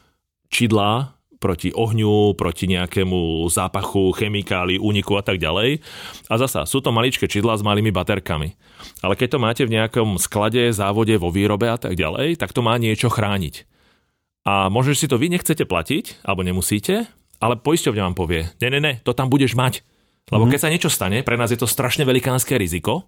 [0.55, 5.79] čidlá proti ohňu, proti nejakému zápachu, chemikáli, úniku a tak ďalej.
[6.27, 8.59] A zasa, sú to maličké čidlá s malými baterkami.
[9.03, 12.65] Ale keď to máte v nejakom sklade, závode, vo výrobe a tak ďalej, tak to
[12.65, 13.67] má niečo chrániť.
[14.49, 17.07] A možno, si to vy nechcete platiť, alebo nemusíte,
[17.39, 19.87] ale poisťovňa vám povie, ne, ne, ne, to tam budeš mať.
[20.29, 20.53] Lebo mm-hmm.
[20.53, 23.07] keď sa niečo stane, pre nás je to strašne velikánske riziko,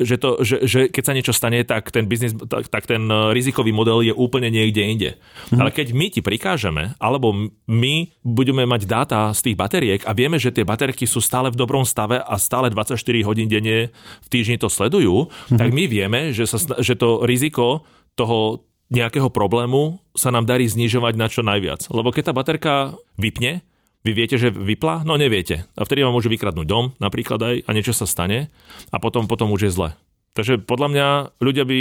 [0.00, 3.36] že, to, že, že keď sa niečo stane, tak ten biznis, tak, tak ten e,
[3.36, 5.10] rizikový model je úplne niekde inde.
[5.16, 5.60] Mm-hmm.
[5.60, 10.40] Ale keď my ti prikážeme, alebo my budeme mať dáta z tých batériek a vieme,
[10.40, 12.96] že tie baterky sú stále v dobrom stave a stále 24
[13.28, 13.92] hodín denne
[14.24, 15.58] v týždni to sledujú, mm-hmm.
[15.60, 17.84] tak my vieme, že, sa, že to riziko
[18.16, 21.88] toho nejakého problému sa nám darí znižovať na čo najviac.
[21.88, 22.74] Lebo keď tá baterka
[23.16, 23.64] vypne,
[24.02, 25.06] vy viete, že vypla?
[25.06, 25.66] No neviete.
[25.78, 28.50] A vtedy vám môžu vykradnúť dom napríklad aj a niečo sa stane
[28.90, 29.90] a potom, potom už je zle.
[30.34, 31.06] Takže podľa mňa
[31.38, 31.80] ľudia by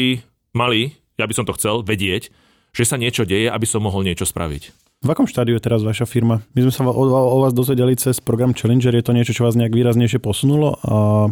[0.53, 2.29] mali, ja by som to chcel, vedieť,
[2.71, 4.63] že sa niečo deje, aby som mohol niečo spraviť.
[5.01, 6.45] V akom štádiu je teraz vaša firma?
[6.53, 8.93] My sme sa o, o vás dozvedeli cez program Challenger.
[8.93, 10.77] Je to niečo, čo vás nejak výraznejšie posunulo?
[10.85, 11.25] A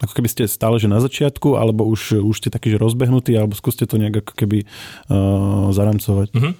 [0.00, 3.52] ako keby ste stále že na začiatku, alebo už, už ste taký, že rozbehnutí, alebo
[3.52, 6.32] skúste to nejak ako keby uh, zaramcovať?
[6.32, 6.52] Mm-hmm.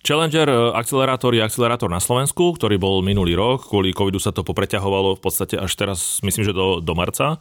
[0.00, 3.68] Challenger e, akcelerátor je akcelerátor na Slovensku, ktorý bol minulý rok.
[3.68, 7.38] Kvôli covidu sa to popreťahovalo v podstate až teraz, myslím, že do, do marca.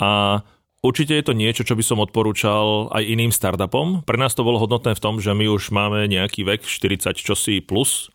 [0.00, 0.40] A
[0.80, 4.00] Určite je to niečo, čo by som odporúčal aj iným startupom.
[4.08, 7.60] Pre nás to bolo hodnotné v tom, že my už máme nejaký vek 40 čosi
[7.60, 8.08] plus,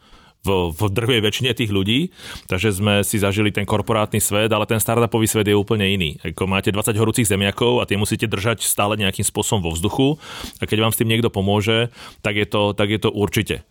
[0.46, 2.14] v, v drvej väčšine tých ľudí,
[2.46, 6.22] takže sme si zažili ten korporátny svet, ale ten startupový svet je úplne iný.
[6.22, 10.22] Ako máte 20 horúcich zemiakov a tie musíte držať stále nejakým spôsobom vo vzduchu
[10.62, 11.90] a keď vám s tým niekto pomôže,
[12.22, 13.66] tak je to, tak je to určite.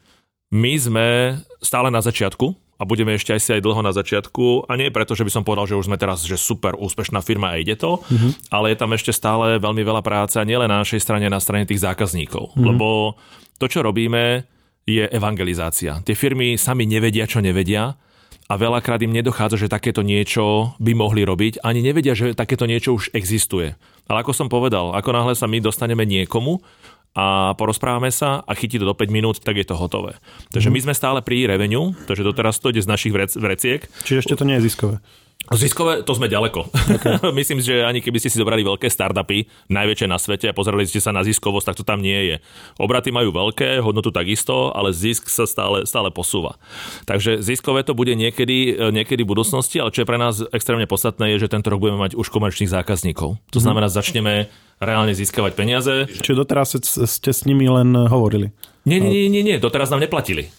[0.54, 4.72] My sme stále na začiatku a budeme ešte aj si aj dlho na začiatku a
[4.78, 7.58] nie preto, že by som povedal, že už sme teraz že super úspešná firma a
[7.58, 8.54] ide to, mm-hmm.
[8.54, 11.82] ale je tam ešte stále veľmi veľa práce nielen na našej strane, na strane tých
[11.82, 12.54] zákazníkov.
[12.54, 12.66] Mm-hmm.
[12.70, 13.18] Lebo
[13.58, 14.46] to, čo robíme,
[14.86, 15.98] je evangelizácia.
[16.06, 17.98] Tie firmy sami nevedia, čo nevedia
[18.46, 22.94] a veľakrát im nedochádza, že takéto niečo by mohli robiť, ani nevedia, že takéto niečo
[22.94, 23.74] už existuje.
[24.06, 26.60] Ale ako som povedal, ako náhle sa my dostaneme niekomu,
[27.14, 30.18] a porozprávame sa a chytí to do 5 minút, tak je to hotové.
[30.50, 33.86] Takže my sme stále pri revenue, takže doteraz to ide z našich vreciek.
[34.02, 34.98] Čiže ešte to nie je ziskové.
[35.44, 36.72] Ziskové, to sme ďaleko.
[36.72, 37.20] Okay.
[37.36, 41.04] Myslím, že ani keby ste si zobrali veľké startupy, najväčšie na svete a pozerali ste
[41.04, 42.36] sa na ziskovosť, tak to tam nie je.
[42.80, 46.56] Obraty majú veľké, hodnotu takisto, ale zisk sa stále, stále posúva.
[47.04, 51.36] Takže ziskové to bude niekedy, niekedy v budúcnosti, ale čo je pre nás extrémne podstatné,
[51.36, 53.36] je, že tento rok budeme mať už komerčných zákazníkov.
[53.36, 53.64] To mhm.
[53.68, 54.48] znamená, začneme
[54.82, 56.06] reálne získavať peniaze.
[56.08, 58.54] Čiže doteraz ste s nimi len hovorili?
[58.84, 60.52] Nie, nie, nie, nie, doteraz nám neplatili.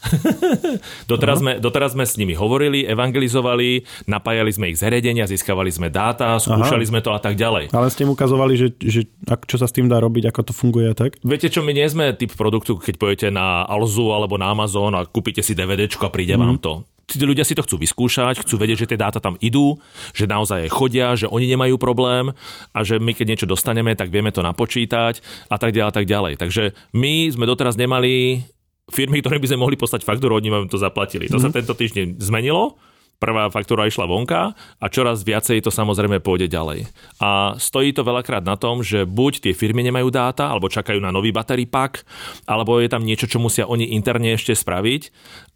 [1.12, 6.34] doteraz, sme, doteraz sme s nimi hovorili, evangelizovali, napájali sme ich zariadenia, získavali sme dáta,
[6.42, 6.90] skúšali Aha.
[6.90, 7.70] sme to a tak ďalej.
[7.70, 10.54] Ale ste im ukazovali, že, že ak, čo sa s tým dá robiť, ako to
[10.58, 11.22] funguje tak?
[11.22, 15.06] Viete čo, my nie sme typ produktu, keď pojete na Alzu alebo na Amazon a
[15.06, 16.42] kúpite si DVDčko a príde mm.
[16.42, 16.74] vám to
[17.06, 19.78] tí ľudia si to chcú vyskúšať, chcú vedieť, že tie dáta tam idú,
[20.12, 22.34] že naozaj chodia, že oni nemajú problém
[22.74, 26.06] a že my keď niečo dostaneme, tak vieme to napočítať a tak ďalej a tak
[26.10, 26.34] ďalej.
[26.42, 26.64] Takže
[26.98, 28.42] my sme doteraz nemali
[28.90, 31.30] firmy, ktoré by sme mohli poslať faktúru, oni vám to zaplatili.
[31.30, 31.46] To mm-hmm.
[31.46, 31.58] sa mhm.
[31.62, 32.78] tento týždeň zmenilo
[33.18, 36.90] prvá faktúra išla vonka a čoraz viacej to samozrejme pôjde ďalej.
[37.20, 41.10] A stojí to veľakrát na tom, že buď tie firmy nemajú dáta, alebo čakajú na
[41.10, 42.04] nový battery pack,
[42.46, 45.02] alebo je tam niečo, čo musia oni interne ešte spraviť,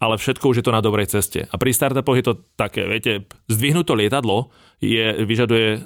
[0.00, 1.46] ale všetko už je to na dobrej ceste.
[1.48, 4.36] A pri startupoch je to také, viete, zdvihnúť to lietadlo
[4.80, 5.84] je, vyžaduje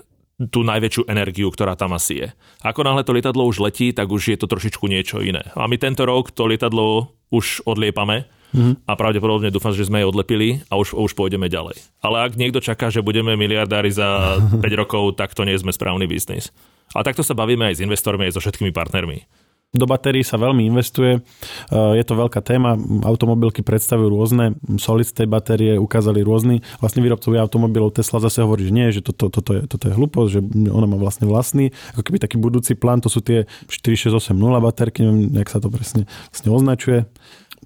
[0.50, 2.28] tú najväčšiu energiu, ktorá tam asi je.
[2.66, 5.54] Ako náhle to lietadlo už letí, tak už je to trošičku niečo iné.
[5.54, 8.86] A my tento rok to lietadlo už odliepame, mm-hmm.
[8.86, 11.74] a pravdepodobne dúfam, že sme jej odlepili a už, už pôjdeme ďalej.
[11.98, 16.06] Ale ak niekto čaká, že budeme miliardári za 5 rokov, tak to nie sme správny
[16.06, 16.54] biznis.
[16.94, 19.26] A takto sa bavíme aj s investormi, aj so všetkými partnermi.
[19.74, 21.18] Do batérií sa veľmi investuje,
[21.74, 27.90] je to veľká téma, automobilky predstavujú rôzne, solid state batérie ukázali rôzny, vlastne výrobcovia automobilov
[27.90, 30.40] Tesla zase hovorí, že nie, že toto, toto, je, toto je hlúposť, že
[30.70, 35.42] ona má vlastne vlastný, ako keby taký budúci plán, to sú tie 4680 baterky, neviem,
[35.42, 37.10] jak sa to presne, presne označuje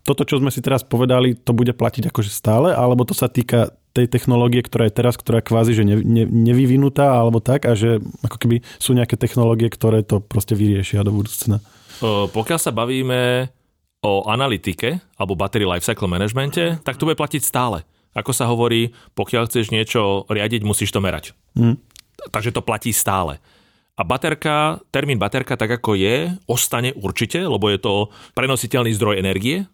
[0.03, 3.75] toto, čo sme si teraz povedali, to bude platiť akože stále, alebo to sa týka
[3.97, 7.99] tej technológie, ktorá je teraz, ktorá kvázi, že ne, ne, nevyvinutá alebo tak a že
[8.23, 11.59] ako keby sú nejaké technológie, ktoré to proste vyriešia do budúcna.
[12.31, 13.51] Pokiaľ sa bavíme
[14.07, 17.83] o analytike alebo battery lifecycle managemente, tak to bude platiť stále.
[18.15, 21.35] Ako sa hovorí, pokiaľ chceš niečo riadiť, musíš to merať.
[21.59, 21.79] Mm.
[22.31, 23.43] Takže to platí stále.
[23.99, 29.67] A baterka, termín baterka tak ako je, ostane určite, lebo je to prenositeľný zdroj energie,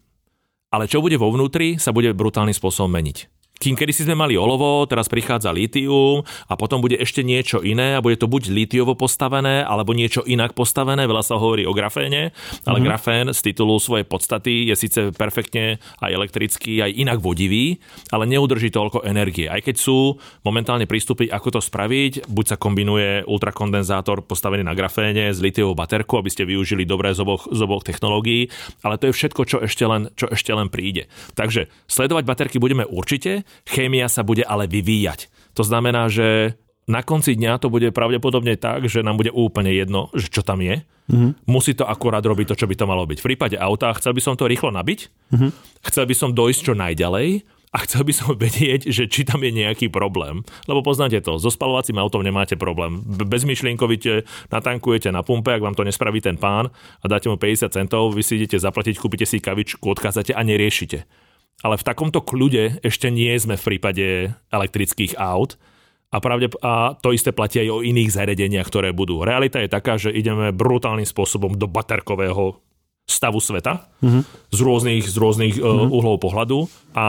[0.71, 3.34] ale čo bude vo vnútri, sa bude brutálnym spôsobom meniť.
[3.65, 7.97] Kým kedy si sme mali olovo, teraz prichádza litium a potom bude ešte niečo iné
[7.97, 11.09] a bude to buď litiovo postavené, alebo niečo inak postavené.
[11.09, 12.29] Veľa sa hovorí o graféne,
[12.61, 12.85] ale mm-hmm.
[12.85, 17.81] grafén z titulu svojej podstaty je síce perfektne aj elektrický, aj inak vodivý,
[18.13, 19.49] ale neudrží toľko energie.
[19.49, 20.13] Aj keď sú
[20.45, 26.21] momentálne prístupy, ako to spraviť, buď sa kombinuje ultrakondenzátor postavený na graféne s litiovou baterkou,
[26.21, 28.45] aby ste využili dobré z oboch, z oboch technológií,
[28.85, 31.09] ale to je všetko, čo ešte len, čo ešte len príde.
[31.33, 35.31] Takže sledovať baterky budeme určite, chémia sa bude ale vyvíjať.
[35.55, 40.13] To znamená, že na konci dňa to bude pravdepodobne tak, že nám bude úplne jedno,
[40.13, 40.85] že čo tam je.
[41.05, 41.49] Mm-hmm.
[41.49, 43.21] Musí to akurát robiť to, čo by to malo byť.
[43.21, 44.99] V prípade auta chcel by som to rýchlo nabiť,
[45.33, 45.49] mm-hmm.
[45.89, 47.45] chcel by som dojsť čo najďalej
[47.75, 50.45] a chcel by som vedieť, že či tam je nejaký problém.
[50.69, 53.01] Lebo poznáte to, so spalovacím autom nemáte problém.
[53.05, 56.69] Bezmyšlienkovite natankujete na pumpe, ak vám to nespraví ten pán
[57.01, 61.24] a dáte mu 50 centov, vy si idete zaplatiť, kúpite si kavičku, odchádzate a neriešite.
[61.63, 65.55] Ale v takomto kľude ešte nie sme v prípade elektrických aut,
[66.15, 69.19] a, pravde, a to isté platí aj o iných zariadeniach, ktoré budú.
[69.27, 72.55] Realita je taká, že ideme brutálnym spôsobom do baterkového
[73.03, 74.23] stavu sveta mm-hmm.
[74.49, 75.91] z rôznych, z rôznych mm-hmm.
[75.91, 77.05] uhlov pohľadu a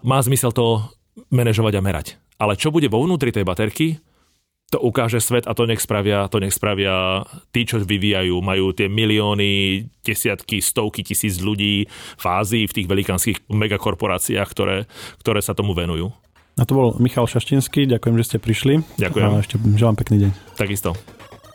[0.00, 0.86] má zmysel to
[1.34, 2.06] manažovať a merať.
[2.38, 3.98] Ale čo bude vo vnútri tej baterky,
[4.72, 7.22] to ukáže svet a to nech spravia, to nech spravia
[7.54, 11.86] tí, čo vyvíjajú, majú tie milióny, desiatky, stovky tisíc ľudí
[12.18, 14.90] v Ázii, v tých velikánskych megakorporáciách, ktoré,
[15.22, 16.10] ktoré sa tomu venujú.
[16.54, 18.82] A to bol Michal Šaštinský, ďakujem, že ste prišli.
[18.98, 19.26] Ďakujem.
[19.26, 20.30] A ešte želám pekný deň.
[20.54, 20.94] Takisto.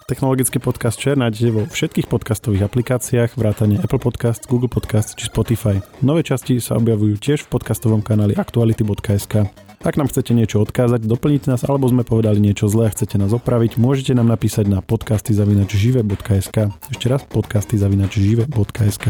[0.10, 5.78] Technologický podcast Čer nájdete vo všetkých podcastových aplikáciách, vrátane Apple Podcast, Google Podcast či Spotify.
[6.02, 9.69] Nové časti sa objavujú tiež v podcastovom kanáli aktuality.sk.
[9.80, 13.32] Ak nám chcete niečo odkázať, doplniť nás, alebo sme povedali niečo zlé a chcete nás
[13.32, 16.58] opraviť, môžete nám napísať na podcasty.žive.sk.
[16.92, 19.06] Ešte raz podcasty.žive.sk.